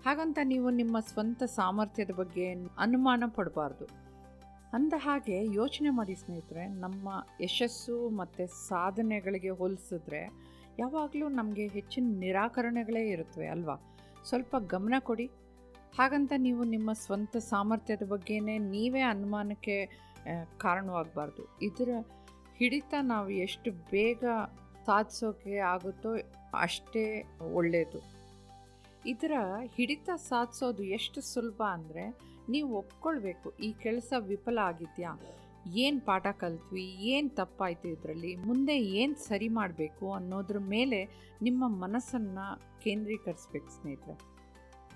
ಹಾಗಂತ 0.04 0.38
ನೀವು 0.42 0.70
ನಿಮ್ಮ 0.70 0.96
ಸ್ವಂತ 1.00 1.42
ಸಾಮರ್ಥ್ಯದ 1.42 2.10
ಬಗ್ಗೆ 2.10 2.46
ಅನುಮಾನ 2.78 3.24
ಪಡಬಾರ್ದು. 3.26 3.84
ಅಂದ 4.72 4.94
ಹಾಗೆ 4.96 5.36
ಯೋಚನೆ 5.54 5.90
ಮಾಡಿ 5.90 6.14
ಸ್ನೇಹಿತರೆ, 6.14 6.66
ನಮ್ಮ 6.66 7.08
ಯಶಸ್ಸು 7.40 8.08
ಮತ್ತು 8.08 8.46
ಸಾಧನೆಗಳಿಗೆ 8.68 9.50
ಹೋಲಿಸಿದ್ರೆ 9.50 10.22
ಯಾವಾಗಲೂ 10.78 11.28
ನಮಗೆ 11.28 11.66
ಹೆಚ್ಚಿನ 11.66 12.06
ನಿರಾಕರಣೆಗಳೇ 12.18 13.08
ಇರುತ್ತವೆ 13.08 13.46
ಅಲ್ವಾ? 13.46 13.76
ಸ್ವಲ್ಪ 14.24 14.56
ಗಮನ 14.66 14.94
ಕೊಡಿ. 14.98 15.26
ಹಾಗಂತ 15.98 16.32
ನೀವು 16.36 16.64
ನಿಮ್ಮ 16.64 16.90
ಸ್ವಂತ 16.92 17.36
ಸಾಮರ್ಥ್ಯದ 17.36 18.04
ಬಗ್ಗೆನೇ 18.08 18.58
ನೀವೇ 18.58 19.00
ಅನುಮಾನಕ್ಕೆ 19.00 19.76
ಕಾರಣವಾಗಬಾರ್ದು. 20.58 21.58
ಇದರ 21.62 21.90
ಹಿಡಿತ 22.56 22.94
ನಾವು 23.02 23.30
ಎಷ್ಟು 23.30 23.70
ಬೇಗ 23.90 24.24
ಸಾಧಿಸೋಕೆ 24.86 25.58
ಆಗುತ್ತೋ 25.58 26.12
ಅಷ್ಟೇ 26.60 27.04
ಒಳ್ಳೆಯದು 27.52 28.21
ಇದರ 29.10 29.34
ಹಿಡಿತ 29.74 30.08
ಸಾಧಿಸೋದು 30.28 30.82
ಎಷ್ಟು 30.96 31.20
ಸುಲಭ 31.20 31.60
ಅಂದರೆ 31.76 32.04
ನೀವು 32.52 32.68
ಒಪ್ಕೊಳ್ಬೇಕು, 32.80 33.48
ಈ 33.66 33.68
ಕೆಲಸ 33.84 34.12
ವಿಫಲ 34.28 34.58
ಆಗಿದೆಯಾ? 34.70 35.12
ಏನು 35.84 35.98
ಪಾಠ 36.08 36.26
ಕಲ್ತ್ವಿ? 36.42 36.84
ಏನು 37.14 37.30
ತಪ್ಪಾಯಿತು 37.40 37.86
ಇದರಲ್ಲಿ? 37.88 38.32
ಮುಂದೆ 38.48 38.74
ಏನು 39.00 39.16
ಸರಿ 39.28 39.48
ಮಾಡಬೇಕು 39.58 40.06
ಅನ್ನೋದ್ರ 40.18 40.60
ಮೇಲೆ 40.74 41.00
ನಿಮ್ಮ 41.46 41.62
ಮನಸ್ಸನ್ನು 41.82 42.46
ಕೇಂದ್ರೀಕರಿಸ್ಬೇಕು 42.84 43.70
ಸ್ನೇಹಿತರೆ. 43.76 44.16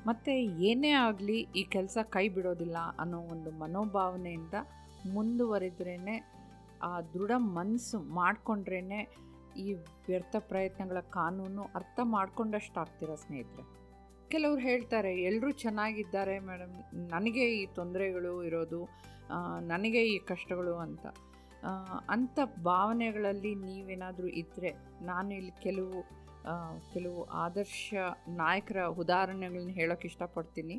ಮತ್ತು 0.07 0.33
ಏನೇ 0.71 0.91
ಆಗಲಿ 1.07 1.39
ಈ 1.61 1.63
ಕೆಲಸ 1.77 1.99
ಕೈ 2.17 2.25
ಬಿಡೋದಿಲ್ಲ 2.37 2.79
ಅನ್ನೋ 3.03 3.21
ಒಂದು 3.35 3.53
ಮನೋಭಾವನೆಯಿಂದ 3.63 4.55
ಮುಂದುವರೆದ್ರೇ 5.15 6.17
ಆ 6.91 6.93
ದೃಢ 7.15 7.33
ಮನಸ್ಸು 7.59 7.99
ಮಾಡಿಕೊಂಡ್ರೇ 8.19 9.01
ಈ 9.65 9.67
ವ್ಯರ್ಥ 10.09 10.37
ಪ್ರಯತ್ನಗಳ 10.51 11.01
ಕಾನೂನು 11.19 11.63
ಅರ್ಥ 11.79 11.99
ಮಾಡ್ಕೊಂಡಷ್ಟು 12.17 12.81
ಆಗ್ತೀರ 12.81 13.15
ಸ್ನೇಹಿತರೆ? 13.25 13.65
ಕೆಲವ್ರು 14.33 14.61
ಹೇಳ್ತಾರೆ 14.69 15.11
ಎಲ್ಲರೂ 15.29 15.51
ಚೆನ್ನಾಗಿದ್ದಾರೆ 15.65 16.35
ಮೇಡಮ್, 16.49 16.77
ನನಗೆ 17.15 17.45
ಈ 17.61 17.63
ತೊಂದರೆಗಳು 17.79 18.33
ಇರೋದು 18.49 18.81
ನನಗೆ 19.73 20.03
ಈ 20.15 20.17
ಕಷ್ಟಗಳು 20.31 20.75
ಅಂತ. 20.87 21.07
ಅಂಥ 22.15 22.39
ಭಾವನೆಗಳಲ್ಲಿ 22.69 23.53
ನೀವೇನಾದರೂ 23.67 24.29
ಇದ್ದರೆ 24.43 24.71
ನಾನು 25.11 25.31
ಇಲ್ಲಿ 25.39 25.55
ಕೆಲವು 25.67 25.99
ಕೆಲವು 26.93 27.21
ಆದರ್ಶ 27.45 27.95
ನಾಯಕರ 28.43 28.81
ಉದಾಹರಣೆಗಳನ್ನ 29.03 29.73
ಹೇಳೋಕ್ಕೆ 29.79 30.07
ಇಷ್ಟಪಡ್ತೀನಿ. 30.11 30.77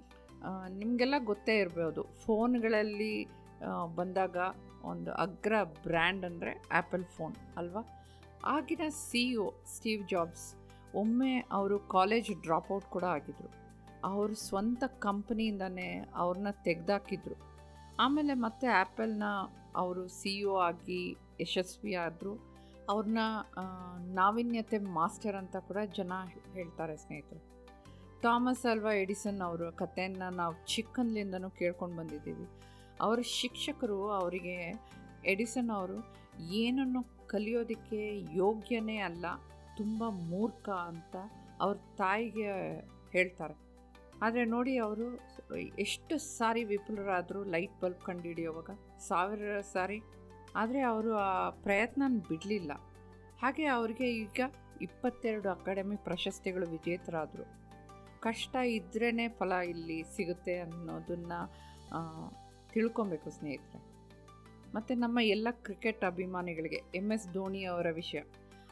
ನಿಮಗೆಲ್ಲ 0.81 1.15
ಗೊತ್ತೇ 1.31 1.55
ಇರ್ಬೋದು, 1.63 2.03
ಫೋನ್ಗಳಲ್ಲಿ 2.25 3.13
ಬಂದಾಗ 3.99 4.37
ಒಂದು 4.91 5.11
ಅಗ್ರ 5.25 5.53
ಬ್ರ್ಯಾಂಡ್ 5.85 6.23
ಅಂದರೆ 6.29 6.51
ಆ್ಯಪಲ್ 6.77 7.05
ಫೋನ್ 7.15 7.35
ಅಲ್ವಾ? 7.61 7.83
ಆಗಿನ 8.55 8.83
ಸಿ 9.05 9.23
ಇ 9.33 9.47
ಸ್ಟೀವ್ 9.75 10.03
ಜಾಬ್ಸ್ 10.13 10.47
ಒಮ್ಮೆ 10.95 11.37
ಅವರು 11.51 11.79
ಕಾಲೇಜ್ 11.79 12.41
ಡ್ರಾಪ್ಔಟ್ 12.41 12.85
ಕೂಡ 12.85 13.03
ಆಗಿದ್ದರು 13.03 13.67
ಅವ್ರ 14.03 14.33
ಸ್ವಂತ 14.33 14.83
ಕಂಪ್ನಿಯಿಂದನೇ 14.99 16.05
ಅವ್ರನ್ನ 16.15 16.47
ತೆಗೆದಾಕಿದ್ರು. 16.63 17.35
ಆಮೇಲೆ 17.99 18.33
ಮತ್ತೆ 18.33 18.67
ಆ್ಯಪಲ್ನ 18.67 19.23
ಅವರು 19.75 20.07
ಸಿ 20.07 20.39
ಇ 20.39 20.45
ಆಗಿ 20.45 21.17
ಯಶಸ್ವಿ 21.41 21.93
ಆದರು 21.93 22.57
ಅವ್ರನ್ನ 22.89 23.17
ನಾವೀನ್ಯತೆ 24.13 24.77
ಮಾಸ್ಟರ್ 24.77 25.35
ಅಂತ 25.35 25.55
ಕೂಡ 25.55 25.77
ಜನ 25.95 26.11
ಹೇಳ್ತಾರೆ 26.53 26.97
ಸ್ನೇಹಿತರು. 26.97 27.57
ಥಾಮಸ್ 28.21 28.65
ಅಲ್ವಾ 28.65 28.91
ಎಡಿಸನ್ 28.91 29.41
ಅವರ 29.41 29.69
ಕಥೆಯನ್ನು 29.69 30.35
ನಾವು 30.35 30.67
ಚಿಕ್ಕಂದ್ಲಿಂದನೂ 30.67 31.49
ಕೇಳ್ಕೊಂಡು 31.49 31.97
ಬಂದಿದ್ದೀವಿ. 31.97 32.47
ಅವರ 33.01 33.19
ಶಿಕ್ಷಕರು 33.21 34.09
ಅವರಿಗೆ 34.09 34.73
ಎಡಿಸನ್ 35.25 35.69
ಅವರು 35.69 36.13
ಏನನ್ನು 36.53 37.27
ಕಲಿಯೋದಕ್ಕೆ 37.27 38.19
ಯೋಗ್ಯನೇ 38.37 38.97
ಅಲ್ಲ 38.97 39.25
ತುಂಬ 39.77 40.03
ಮೂರ್ಖ 40.33 40.67
ಅಂತ 40.91 41.15
ಅವ್ರ 41.63 41.77
ತಾಯಿಗೆ 41.97 42.51
ಹೇಳ್ತಾರೆ. 43.15 43.55
ಆದರೆ 44.25 44.43
ನೋಡಿ 44.53 44.73
ಅವರು 44.85 45.07
ಎಷ್ಟು 45.85 46.13
ಸಾರಿ 46.37 46.63
ವಿಫುಲರಾದರೂ 46.71 47.41
ಲೈಟ್ 47.55 47.75
ಬಲ್ಬ್ 47.81 48.01
ಕಂಡುಹಿಡಿಯೋವಾಗ 48.09 48.71
ಸಾವಿರ 49.07 49.59
ಸಾರಿ. 49.73 49.99
ಆದರೆ 50.61 50.79
ಅವರು 50.91 51.11
ಆ 51.25 51.49
ಪ್ರಯತ್ನ 51.65 52.03
ಬಿಡಲಿಲ್ಲ. 52.29 52.71
ಹಾಗೆ 53.41 53.65
ಅವರಿಗೆ 53.77 54.07
ಈಗ 54.23 54.39
ಇಪ್ಪತ್ತೆರಡು 54.81 55.47
ಅಕಾಡೆಮಿ 55.49 55.97
ಪ್ರಶಸ್ತಿಗಳು 56.07 56.65
ವಿಜೇತರಾದರು. 56.75 57.45
ಕಷ್ಟ 58.25 58.55
ಇದ್ರೇ 58.77 59.27
ಫಲ 59.39 59.53
ಇಲ್ಲಿ 59.73 59.97
ಸಿಗುತ್ತೆ 60.15 60.55
ಅನ್ನೋದನ್ನು 60.65 61.39
ತಿಳ್ಕೊಬೇಕು 62.73 63.29
ಸ್ನೇಹಿತರೆ. 63.37 63.81
ಮತ್ತು 64.75 64.93
ನಮ್ಮ 65.03 65.17
ಎಲ್ಲ 65.35 65.47
ಕ್ರಿಕೆಟ್ 65.67 66.03
ಅಭಿಮಾನಿಗಳಿಗೆ 66.11 66.79
ಎಂ 66.99 67.07
ಎಸ್ 67.15 67.27
ಧೋನಿ 67.33 67.61
ಅವರ 67.73 67.87
ವಿಷಯ. 67.91 68.21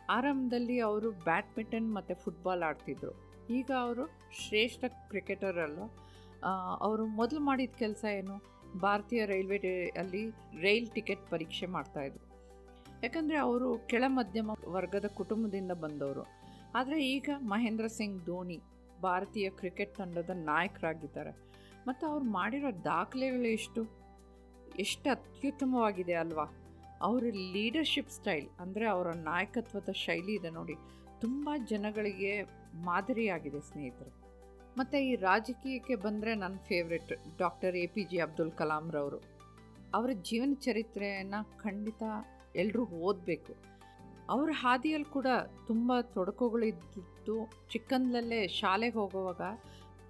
ಆರಂಭದಲ್ಲಿ 0.09 0.79
ಅವರು 0.79 1.11
ಬ್ಯಾಡ್ಮಿಂಟನ್ 1.11 1.93
ಮತ್ತು 1.93 2.15
ಫುಟ್ಬಾಲ್ 2.15 2.63
ಆಡ್ತಿದ್ರು. 2.63 3.13
ಈಗ 3.49 3.71
ಅವರು 3.79 4.05
ಶ್ರೇಷ್ಠ 4.31 4.85
ಕ್ರಿಕೆಟರ್ 5.09 5.57
ಅಲ್ಲ. 5.57 5.79
ಅವರು 6.79 7.05
ಮೊದಲು 7.05 7.39
ಮಾಡಿದ 7.39 7.69
ಕೆಲಸ 7.77 8.05
ಏನು? 8.05 8.35
ಭಾರತೀಯ 8.79 9.25
ರೈಲ್ವೆ 9.25 9.89
ಅಲ್ಲಿ 9.89 10.29
ರೈಲ್ 10.61 10.91
ಟಿಕೆಟ್ 10.91 11.29
ಪರೀಕ್ಷೆ 11.29 11.65
ಮಾಡ್ತಾಯಿದ್ರು 11.65 12.23
ಯಾಕಂದರೆ 13.03 13.37
ಅವರು 13.37 13.77
ಕೆಳ 13.87 14.03
ಮಧ್ಯಮ 14.07 14.51
ವರ್ಗದ 14.67 15.05
ಕುಟುಂಬದಿಂದ 15.05 15.71
ಬಂದವರು. 15.71 16.23
ಆದರೆ 16.75 17.05
ಈಗ 17.07 17.29
ಮಹೇಂದ್ರ 17.39 17.87
ಸಿಂಗ್ 17.87 18.25
ಧೋನಿ 18.25 18.61
ಭಾರತೀಯ 19.01 19.49
ಕ್ರಿಕೆಟ್ 19.49 19.95
ತಂಡದ 19.95 20.29
ನಾಯಕರಾಗಿದ್ದಾರೆ. 20.33 21.31
ಮತ್ತು 21.87 22.07
ಅವ್ರು 22.07 22.25
ಮಾಡಿರೋ 22.25 22.83
ದಾಖಲೆಗಳು 22.83 23.47
ಎಷ್ಟು? 23.47 23.81
ಎಷ್ಟು 24.79 25.09
ಅತ್ಯುತ್ತಮವಾಗಿದೆ 25.09 26.13
ಅಲ್ವಾ? 26.13 26.45
ಅವರ 27.01 27.23
ಲೀಡರ್ಶಿಪ್ 27.53 28.09
ಸ್ಟೈಲ್ 28.09 28.47
ಅಂದರೆ 28.59 28.85
ಅವರ 28.85 29.07
ನಾಯಕತ್ವದ 29.07 29.89
ಶೈಲಿ 29.91 30.33
ಇದೆ 30.33 30.49
ನೋಡಿ. 30.49 30.75
ತುಂಬ 31.21 31.49
ಜನಗಳಿಗೆ 31.69 32.43
ಮಾದರಿಯಾಗಿದೆ 32.83 33.59
ಸ್ನೇಹಿತರು. 33.59 34.25
ಮತ್ತು 34.77 34.97
ಈ 34.97 35.15
ರಾಜಕೀಯಕ್ಕೆ 35.15 35.95
ಬಂದರೆ 35.95 36.35
ನನ್ನ 36.35 36.57
favourite 36.57 37.13
doctor 37.37 37.75
A 37.75 37.85
P 37.87 38.03
J 38.03 38.17
Abdul 38.17 38.51
ಕಲಾಂರವರು 38.51 39.19
ಅವರ 39.93 40.09
ಜೀವನ 40.13 40.53
ಚರಿತ್ರೆಯನ್ನು 40.61 41.59
ಖಂಡಿತ 41.59 42.03
ಎಲ್ಲರೂ 42.55 42.85
ಓದಬೇಕು. 42.85 43.55
ಅವ್ರ 44.29 44.49
ಹಾದಿಯಲ್ಲಿ 44.53 45.13
ಕೂಡ 45.13 45.27
ತುಂಬ 45.67 46.01
ತೊಡಕುಗಳಿದ್ದು 46.01 47.49
ಚಿಕ್ಕಂದಲ್ಲೇ 47.71 48.47
ಶಾಲೆಗೆ 48.47 48.95
ಹೋಗುವಾಗ 48.95 49.41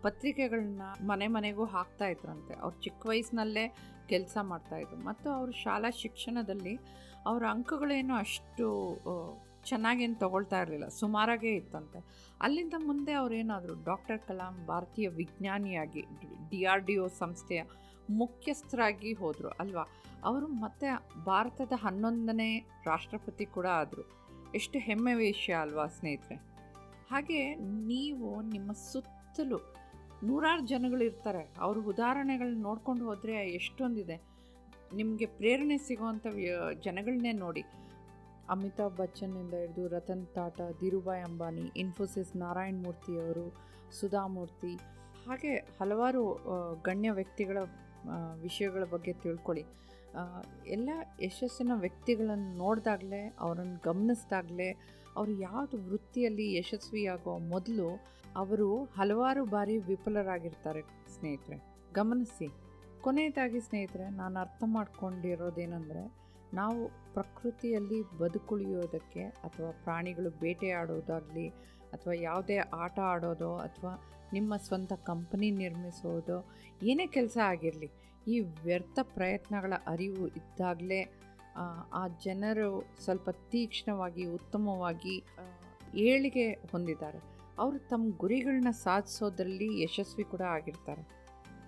ಪತ್ರಿಕೆಗಳನ್ನ 0.05 0.81
ಮನೆ 1.01 1.27
ಮನೆಗೂ 1.27 1.65
ಹಾಕ್ತಾ 1.65 2.07
ಇದ್ರಂತೆ. 2.07 2.53
ಅವ್ರು 2.53 2.81
ಚಿಕ್ಕ 2.81 3.05
ವಯಸ್ಸಿನಲ್ಲೇ 3.07 3.65
ಕೆಲಸ 4.07 4.37
ಮಾಡ್ತಾಯಿದ್ರು 4.41 4.97
ಮತ್ತು 4.97 5.29
ಅವರು 5.29 5.51
ಶಾಲಾ 5.51 5.89
ಶಿಕ್ಷಣದಲ್ಲಿ 6.01 6.73
ಅವರ 7.25 7.43
ಅಂಕಗಳೇನು 7.49 8.13
ಅಷ್ಟು 8.15 8.67
ಚೆನ್ನಾಗೇನು 9.65 10.15
ತಗೊಳ್ತಾ 10.15 10.61
ಇರಲಿಲ್ಲ. 10.61 10.87
ಸುಮಾರಾಗೇ 10.87 11.51
ಇತ್ತಂತೆ. 11.55 11.99
ಅಲ್ಲಿಂದ 12.41 12.73
ಮುಂದೆ 12.85 13.13
ಅವರೇನಾದರೂ 13.13 13.73
ಡಾಕ್ಟರ್ 13.83 14.19
ಕಲಾಂ 14.19 14.65
ಭಾರತೀಯ 14.65 15.07
ವಿಜ್ಞಾನಿಯಾಗಿ, 15.07 16.01
ಡಿ 16.49 16.63
ಆರ್, 16.63 16.83
ಡಿ 16.83 16.97
ಒ 16.97 17.07
ಸಂಸ್ಥೆಯ 17.07 17.63
ಮುಖ್ಯಸ್ಥರಾಗಿ 18.09 19.13
ಹೋದರು 19.13 19.49
ಅಲ್ವಾ? 19.49 19.85
ಅವರು 20.23 20.47
ಮತ್ತೆ 20.47 20.89
ಭಾರತದ 21.25 21.73
ಹನ್ನೊಂದನೇ 21.81 22.49
ರಾಷ್ಟ್ರಪತಿ 22.85 23.45
ಕೂಡ 23.45 23.67
ಆದರು. 23.81 24.03
ಎಷ್ಟು 24.55 24.79
ಹೆಮ್ಮೆ 24.79 25.13
ವಿಷಯ 25.13 25.53
ಅಲ್ವಾ 25.53 25.85
ಸ್ನೇಹಿತರೆ? 25.87 26.35
ಹಾಗೆ 27.11 27.55
ನೀವು 27.87 28.41
ನಿಮ್ಮ 28.41 28.71
ಸುತ್ತಲೂ 28.91 29.59
ನೂರಾರು 30.23 30.67
ಜನಗಳು 30.67 31.03
ಇರ್ತಾರೆ. 31.03 31.53
ಅವ್ರ 31.59 31.77
ಉದಾಹರಣೆಗಳನ್ನ 31.87 32.61
ನೋಡ್ಕೊಂಡು 32.61 33.05
ಹೋದರೆ 33.05 33.33
ಎಷ್ಟೊಂದಿದೆ. 33.49 34.17
ನಿಮಗೆ 34.95 35.25
ಪ್ರೇರಣೆ 35.25 35.77
ಸಿಗೋವಂಥ 35.77 36.27
ಜನಗಳನ್ನೇ 36.83 37.31
ನೋಡಿ. 37.31 37.63
ಅಮಿತಾಬ್ 38.49 38.97
ಬಚ್ಚನ್ನಿಂದ 38.97 39.53
ಹಿಡಿದು 39.53 39.87
ರತನ್ 39.87 40.27
ಟಾಟಾ, 40.35 40.71
ಧೀರುಭಾಯ್ 40.71 41.23
ಅಂಬಾನಿ, 41.23 41.71
ಇನ್ಫೋಸಿಸ್ 41.77 42.35
ನಾರಾಯಣ್ 42.35 42.83
ಮೂರ್ತಿಯವರು 42.83 43.45
ಸುಧಾಮೂರ್ತಿ 43.99 44.73
ಹಾಗೆ 45.27 45.55
ಹಲವಾರು 45.55 46.23
ಗಣ್ಯ 46.83 47.11
ವ್ಯಕ್ತಿಗಳ 47.11 47.57
ವಿಷಯಗಳ 48.41 48.83
ಬಗ್ಗೆ 48.83 49.13
ತಿಳ್ಕೊಳ್ಳಿ. 49.13 49.65
ಎಲ್ಲ 50.67 50.89
ಯಶಸ್ಸಿನ 51.21 51.71
ವ್ಯಕ್ತಿಗಳನ್ನು 51.75 52.57
ನೋಡಿದಾಗಲೇ, 52.57 53.35
ಅವರನ್ನು 53.39 53.77
ಗಮನಿಸಿದಾಗಲೇ, 53.85 54.69
ಅವರು 55.15 55.31
ಯಾವುದು 55.31 55.77
ವೃತ್ತಿಯಲ್ಲಿ 55.77 56.57
ಯಶಸ್ವಿಯಾಗೋ 56.57 57.37
ಮೊದಲು 57.37 57.89
ಅವರು 58.35 58.83
ಹಲವಾರು 58.83 59.45
ಬಾರಿ 59.45 59.77
ವಿಫಲರಾಗಿರ್ತಾರೆ 59.77 60.81
ಸ್ನೇಹಿತರೆ. 61.13 61.57
ಗಮನಿಸಿ, 61.93 62.47
ಕೊನೆಯದಾಗಿ 63.01 63.59
ಸ್ನೇಹಿತರೆ, 63.59 64.09
ನಾನು 64.09 64.39
ಅರ್ಥ 64.39 64.63
ಮಾಡ್ಕೊಂಡಿರೋದೇನೆಂದರೆ, 64.65 66.25
ನಾವು 66.53 66.87
ಪ್ರಕೃತಿಯಲ್ಲಿ 67.13 68.17
ಬದುಕುಳಿಯೋದಕ್ಕೆ 68.17 69.23
ಅಥವಾ 69.23 69.71
ಪ್ರಾಣಿಗಳು 69.83 70.29
ಬೇಟೆಯಾಡೋದಾಗಲಿ 70.29 71.49
ಅಥವಾ 71.93 72.13
ಯಾವುದೇ 72.13 72.57
ಆಟ 72.57 72.99
ಆಡೋದೋ 72.99 73.55
ಅಥವಾ 73.57 73.93
ನಿಮ್ಮ 74.33 74.57
ಸ್ವಂತ 74.57 74.93
ಕಂಪನಿ 74.93 75.51
ನಿರ್ಮಿಸೋದು 75.51 76.37
ಏನೇ 76.83 77.07
ಕೆಲಸ 77.07 77.37
ಆಗಿರಲಿ, 77.43 77.89
ಈ 78.27 78.39
ವ್ಯರ್ಥ 78.39 78.99
ಪ್ರಯತ್ನಗಳ 79.03 79.73
ಅರಿವು 79.87 80.27
ಇದ್ದಾಗಲೇ, 80.27 81.01
ಆ 81.93 82.07
ಜನರು 82.25 82.69
ಸ್ವಲ್ಪ 83.03 83.29
ತೀಕ್ಷ್ಣವಾಗಿ, 83.29 84.25
ಉತ್ತಮವಾಗಿ 84.25 85.23
ಏಳಿಗೆ 85.95 86.51
ಹೊಂದಿದ್ದಾರೆ. 86.51 87.34
ಅವರು 87.59 87.77
ತಮ್ಮ 87.79 88.17
ಗುರಿಗಳನ್ನ 88.17 88.71
ಸಾಧಿಸೋದ್ರಲ್ಲಿ 88.71 89.81
ಯಶಸ್ವಿ 89.83 90.23
ಕೂಡ 90.23 90.41
ಆಗಿರ್ತಾರೆ. 90.41 91.03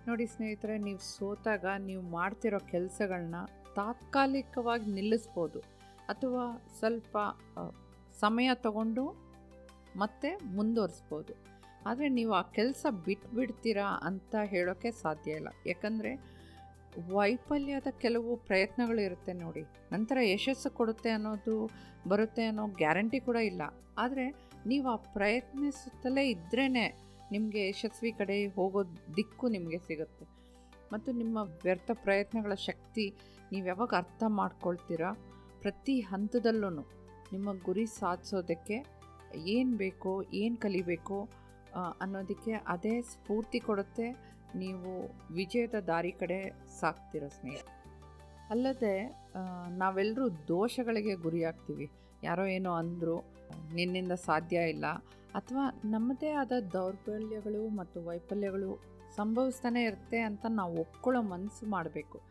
ನೋಡಿ 0.08 0.26
ಸ್ನೇಹಿತರೆ, 0.26 0.78
ನೀವು 0.78 1.00
ಸೋತಾಗ 1.00 1.66
ನೀವು 1.80 2.02
ಮಾಡ್ತಿರೋ 2.02 2.60
ಕೆಲಸಗಳನ್ನ 2.60 3.36
ತಾತ್ಕಾಲಿಕವಾಗಿ 3.76 4.92
ನಿಲ್ಲಿಸ್ಬೋದು. 4.92 5.60
ಅಥವಾ 6.10 6.44
ಸ್ವಲ್ಪ 6.80 7.18
ಸಮಯ 8.20 8.50
ತಗೊಂಡು 8.54 9.04
ಮತ್ತೆ 9.96 10.30
ಮುಂದುವರಿಸ್ಬೋದು. 10.46 11.34
ಆದರೆ 11.88 12.10
ನೀವು 12.10 12.34
ಆ 12.34 12.42
ಕೆಲಸ 12.42 12.86
ಬಿಟ್ಬಿಡ್ತೀರಾ 13.06 13.86
ಅಂತ 14.04 14.36
ಹೇಳೋಕ್ಕೆ 14.44 14.92
ಸಾಧ್ಯ 14.92 15.32
ಇಲ್ಲ. 15.32 15.48
ಯಾಕಂದರೆ 15.68 16.12
ವೈಫಲ್ಯದ 17.14 17.88
ಕೆಲವು 18.02 18.36
ಪ್ರಯತ್ನಗಳಿರುತ್ತೆ 18.36 19.34
ನೋಡಿ. 19.34 19.64
ನಂತರ 19.92 20.18
ಯಶಸ್ಸು 20.22 20.70
ಕೊಡುತ್ತೆ 20.70 21.10
ಅನ್ನೋದು 21.10 21.56
ಬರುತ್ತೆ 22.08 22.46
ಅನ್ನೋ 22.46 22.68
ಗ್ಯಾರಂಟಿ 22.68 23.20
ಕೂಡ 23.20 23.36
ಇಲ್ಲ. 23.36 23.62
ಆದರೆ 23.98 24.47
ನೀವು 24.68 24.88
ಆ 24.90 24.96
ಪ್ರಯತ್ನಿಸುತ್ತಲೇ 24.96 26.24
ಇದ್ರೇ 26.30 26.68
ನಿಮಗೆ 27.32 27.62
ಯಶಸ್ವಿ 27.70 28.12
ಕಡೆ 28.12 28.36
ಹೋಗೋ 28.56 28.84
ದಿಕ್ಕು 29.18 29.48
ನಿಮಗೆ 29.48 29.80
ಸಿಗುತ್ತೆ. 29.88 30.26
ಮತ್ತು 30.94 31.12
ನಿಮ್ಮ 31.12 31.38
ವ್ಯರ್ಥ 31.64 31.92
ಪ್ರಯತ್ನಗಳ 32.04 32.54
ಶಕ್ತಿ 32.66 33.06
ನೀವು 33.52 33.66
ಯಾವಾಗ 33.68 33.94
ಅರ್ಥ 33.98 34.24
ಮಾಡ್ಕೊಳ್ತೀರಾ? 34.40 35.10
ಪ್ರತಿ 35.62 35.96
ಹಂತದಲ್ಲೂ 36.02 36.70
ನಿಮ್ಮ 37.34 37.50
ಗುರಿ 37.66 37.86
ಸಾಧಿಸೋದಕ್ಕೆ 37.86 38.78
ಏನು 39.56 39.74
ಬೇಕೋ, 39.78 40.14
ಏನು 40.34 40.58
ಕಲಿಬೇಕು 40.58 41.18
ಅನ್ನೋದಕ್ಕೆ 42.02 42.54
ಅದೇ 42.68 42.94
ಸ್ಫೂರ್ತಿ 43.02 43.60
ಕೊಡುತ್ತೆ. 43.60 44.08
ನೀವು 44.56 44.92
ವಿಜಯದ 45.34 45.78
ದಾರಿ 45.88 46.12
ಕಡೆ 46.12 46.40
ಸಾಕ್ತಿರ 46.80 47.24
ಸ್ನೇಹ? 47.28 47.62
ಅಲ್ಲದೆ 48.50 48.94
ನಾವೆಲ್ಲರೂ 49.78 50.28
ದೋಷಗಳಿಗೆ 50.48 51.16
ಗುರಿಯಾಗ್ತೀವಿ. 51.16 51.88
ಯಾರೋ 52.24 52.46
ಏನೋ 52.58 52.72
ಅಂದರು 52.74 53.18
ನಿನ್ನಿಂದ 53.76 54.12
ಸಾಧ್ಯ 54.12 54.58
ಇಲ್ಲ. 54.58 54.86
ಅಥವಾ 55.34 55.82
ನಮ್ಮದೇ 55.86 56.30
ಆದ 56.32 56.52
ದೌರ್ಬಲ್ಯಗಳು 56.74 57.70
ಮತ್ತು 57.70 58.06
ವೈಫಲ್ಯಗಳು 58.06 58.80
ಸಂಭವಿಸ್ತಾನೆ 59.16 59.84
ಇರುತ್ತೆ 59.84 60.20
ಅಂತ 60.20 60.46
ನಾವು 60.50 60.80
ಒಪ್ಕೊಳ್ಳೋ 60.80 61.22
ಮನಸ್ಸು 61.22 61.66
ಮಾಡಬೇಕು. 61.70 62.22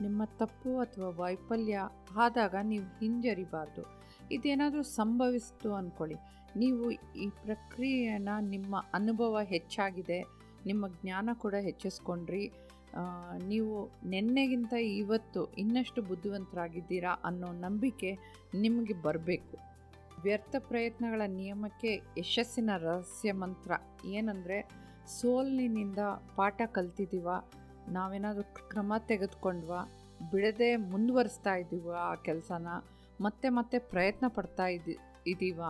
ನಿಮ್ಮ 0.00 0.24
ತಪ್ಪು 0.24 0.78
ಅಥವಾ 0.78 1.08
ವೈಫಲ್ಯ 1.08 1.80
ಆದಾಗ 2.16 2.54
ನೀವು 2.62 2.84
ಹಿಂಜರಿಬಾರ್ದು. 2.84 3.82
ಇದೇನಾದರೂ 4.30 4.82
ಸಂಭವಿಸ್ತು 4.82 5.74
ಅಂದ್ಕೊಳ್ಳಿ 5.74 6.14
ನೀವು 6.56 6.90
ಈ 7.16 7.28
ಪ್ರಕ್ರಿಯೆನ 7.28 8.28
ನಿಮ್ಮ 8.40 8.76
ಅನುಭವ 8.94 9.40
ಹೆಚ್ಚಾಗಿದೆ. 9.40 10.20
ನಿಮ್ಮ 10.66 10.88
ಜ್ಞಾನ 10.88 11.30
ಕೂಡ 11.32 11.54
ಹೆಚ್ಚಿಸ್ಕೊಂಡ್ರಿ. 11.54 12.52
ನೀವು 13.48 13.90
ನಿನ್ನೆಗಿಂತ 14.06 14.72
ಇವತ್ತು 14.72 15.52
ಇನ್ನಷ್ಟು 15.52 16.02
ಬುದ್ಧಿವಂತರಾಗಿದ್ದೀರಾ 16.02 17.12
ಅನ್ನೋ 17.24 17.52
ನಂಬಿಕೆ 17.52 18.18
ನಿಮಗೆ 18.54 18.94
ಬರಬೇಕು. 19.02 19.71
ವ್ಯರ್ಥ 20.22 20.54
ಪ್ರಯತ್ನಗಳ 20.58 21.22
ನಿಯಮಕ್ಕೆ 21.26 22.00
ಯಶಸ್ಸಿನ 22.18 22.70
ರಹಸ್ಯ 22.76 23.32
ಮಂತ್ರ. 23.32 23.72
ಏನಂದರೆ, 24.04 24.68
ಸೋಲಿನಿಂದ 25.06 25.98
ಪಾಠ 26.36 26.62
ಕಲ್ತಿದ್ದೀವ 26.66 27.28
ನಾವೇನಾದರೂ 27.88 28.68
ಕ್ರಮ 28.68 28.92
ತೆಗೆದುಕೊಂಡ್ವಾ, 28.98 29.92
ಬಿಡದೆ 30.30 30.76
ಮುಂದುವರಿಸ್ತಾ 30.76 31.54
ಇದ್ದೀವ 31.54 31.92
ಆ 31.98 32.14
ಕೆಲಸನ, 32.14 32.66
ಮತ್ತೆ 33.20 33.48
ಮತ್ತೆ 33.48 33.78
ಪ್ರಯತ್ನ 33.78 34.28
ಪಡ್ತಾ 34.28 34.66
ಇದ್ದಿ 34.66 34.98
ಇದ್ದೀವ 35.26 35.62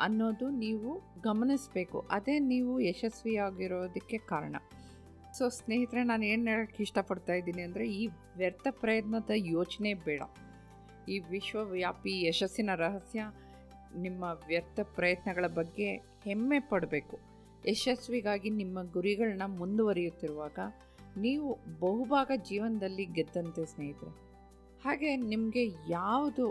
ಅನ್ನೋದು 0.00 0.50
ನೀವು 0.50 1.00
ಗಮನಿಸಬೇಕು. 1.22 2.06
ಅದೇ 2.10 2.38
ನೀವು 2.38 2.80
ಯಶಸ್ವಿಯಾಗಿರೋದಕ್ಕೆ 2.80 4.18
ಕಾರಣ. 4.18 4.56
ಸೊ, 5.38 5.48
ಸ್ನೇಹಿತರೆ, 5.48 6.02
ನಾನು 6.02 6.24
ಏನು 6.24 6.44
ಹೇಳೋಕ್ಕೆ 6.44 6.82
ಇಷ್ಟಪಡ್ತಾ 6.82 7.32
ಇದ್ದೀನಿ 7.32 7.62
ಅಂದರೆ, 7.62 7.88
ಈ 7.88 8.08
ವ್ಯರ್ಥ 8.36 8.66
ಪ್ರಯತ್ನದ 8.70 9.30
ಯೋಚನೆ 9.34 9.94
ಬೇಡ. 9.94 10.22
ಈ 11.08 11.18
ವಿಶ್ವವ್ಯಾಪಿ 11.18 12.28
ಯಶಸ್ಸಿನ 12.28 12.70
ರಹಸ್ಯ 12.74 13.24
ನಿಮ್ಮ 13.96 14.24
ವ್ಯರ್ಥ 14.46 14.80
ಪ್ರಯತ್ನಗಳ 14.94 15.46
ಬಗ್ಗೆ 15.46 15.88
ಹೆಮ್ಮೆ 16.24 16.58
ಪಡಬೇಕು. 16.58 17.18
ಯಶಸ್ವಿಗಾಗಿ 17.68 18.50
ನಿಮ್ಮ 18.50 18.82
ಗುರಿಗಳನ್ನ 18.92 19.42
ಮುಂದುವರಿಯುತ್ತಿರುವಾಗ 19.46 20.58
ನೀವು 21.16 21.58
ಬಹುಭಾಗ 21.80 22.30
ಜೀವನದಲ್ಲಿ 22.48 23.04
ಗೆದ್ದಂತೆ 23.04 23.64
ಸ್ನೇಹಿತರೆ. 23.64 24.12
ಹಾಗೆ 24.84 25.16
ನಿಮಗೆ 25.16 25.64
ಯಾವುದು 25.90 26.46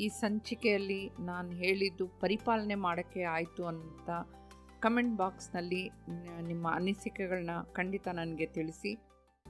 ಈ 0.00 0.08
ಸಂಚಿಕೆಯಲ್ಲಿ 0.08 1.10
ನಾನು 1.20 1.50
ಹೇಳಿದ್ದು 1.50 2.06
ಪರಿಪಾಲನೆ 2.20 2.74
ಮಾಡೋಕ್ಕೆ 2.74 3.22
ಆಯಿತು 3.22 3.66
ಅಂತ 3.66 4.10
ಕಮೆಂಟ್ 4.80 5.16
ಬಾಕ್ಸ್ನಲ್ಲಿ 5.16 5.90
ನಿಮ್ಮ 6.46 6.66
ಅನಿಸಿಕೆಗಳನ್ನ 6.74 7.50
ಖಂಡಿತ 7.72 8.08
ನನಗೆ 8.08 8.46
ತಿಳಿಸಿ. 8.46 8.92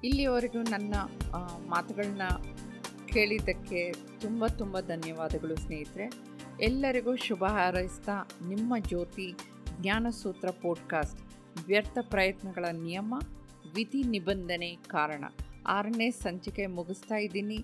ಇಲ್ಲಿಯವರೆಗೂ 0.04 0.62
ನನ್ನ 0.62 0.94
ಮಾತುಗಳನ್ನ 1.68 2.26
ಕೇಳಿದ್ದಕ್ಕೆ 3.06 3.92
ತುಂಬ 4.20 4.46
ತುಂಬ 4.46 4.80
ಧನ್ಯವಾದಗಳು 4.80 5.56
ಸ್ನೇಹಿತರೆ. 5.56 6.06
ಎಲ್ಲರಿಗೂ 6.60 7.16
ಶುಭ 7.16 7.44
ಹಾರೈಸ್ತಾ 7.44 8.12
ನಿಮ್ಮ 8.48 8.74
ಜ್ಯೋತಿ 8.78 9.34
ಜ್ಞಾನಸೂತ್ರ 9.80 10.50
ಪೋಡ್ಕಾಸ್ಟ್ 10.50 11.20
ವ್ಯರ್ಥ 11.66 11.98
ಪ್ರಯತ್ನಗಳ 12.02 12.64
ನಿಯಮ, 12.72 13.14
ವಿಧಿ 13.74 14.02
ನಿಬಂಧನೆ 14.02 14.76
ಕಾರಣ. 14.86 15.24
ಆರನೇ 15.66 16.10
ಸಂಚಿಕೆ 16.10 16.66
ಮುಗಿಸ್ತಾ 16.66 17.16
ಇದ್ದೀನಿ. 17.16 17.56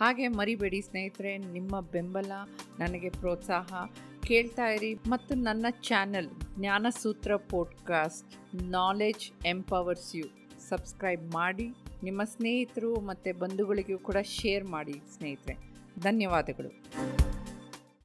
ಹಾಗೆ 0.00 0.28
ಮರಿಬೇಡಿ 0.28 0.80
ಸ್ನೇಹಿತರೆ, 0.80 1.38
ನಿಮ್ಮ 1.38 1.80
ಬೆಂಬಲ, 1.80 2.32
ನನಗೆ 2.78 3.10
ಪ್ರೋತ್ಸಾಹ. 3.10 3.86
ಕೇಳ್ತಾ 4.22 4.66
ಇರಿ 4.66 4.94
ಮತ್ತು 4.94 5.34
ನನ್ನ 5.34 5.66
channel 5.70 6.28
Jnanasutra 6.58 7.36
podcast 7.36 8.62
knowledge 8.62 9.46
empowers 9.46 10.16
you 10.16 10.26
subscribe 10.68 11.34
ಮಾಡಿ, 11.34 11.68
ನಿಮ್ಮ 12.02 12.24
ಸ್ನೇಹಿತರು 12.24 13.00
ಮತ್ತು 13.00 13.38
ಬಂಧುಗಳಿಗೂ 13.38 13.98
ಕೂಡ 13.98 14.16
ಶೇರ್ 14.22 14.64
ಮಾಡಿ 14.64 14.92
ಸ್ನೇಹಿತರೆ. 14.92 15.56
ಧನ್ಯವಾದಗಳು. 16.00 16.68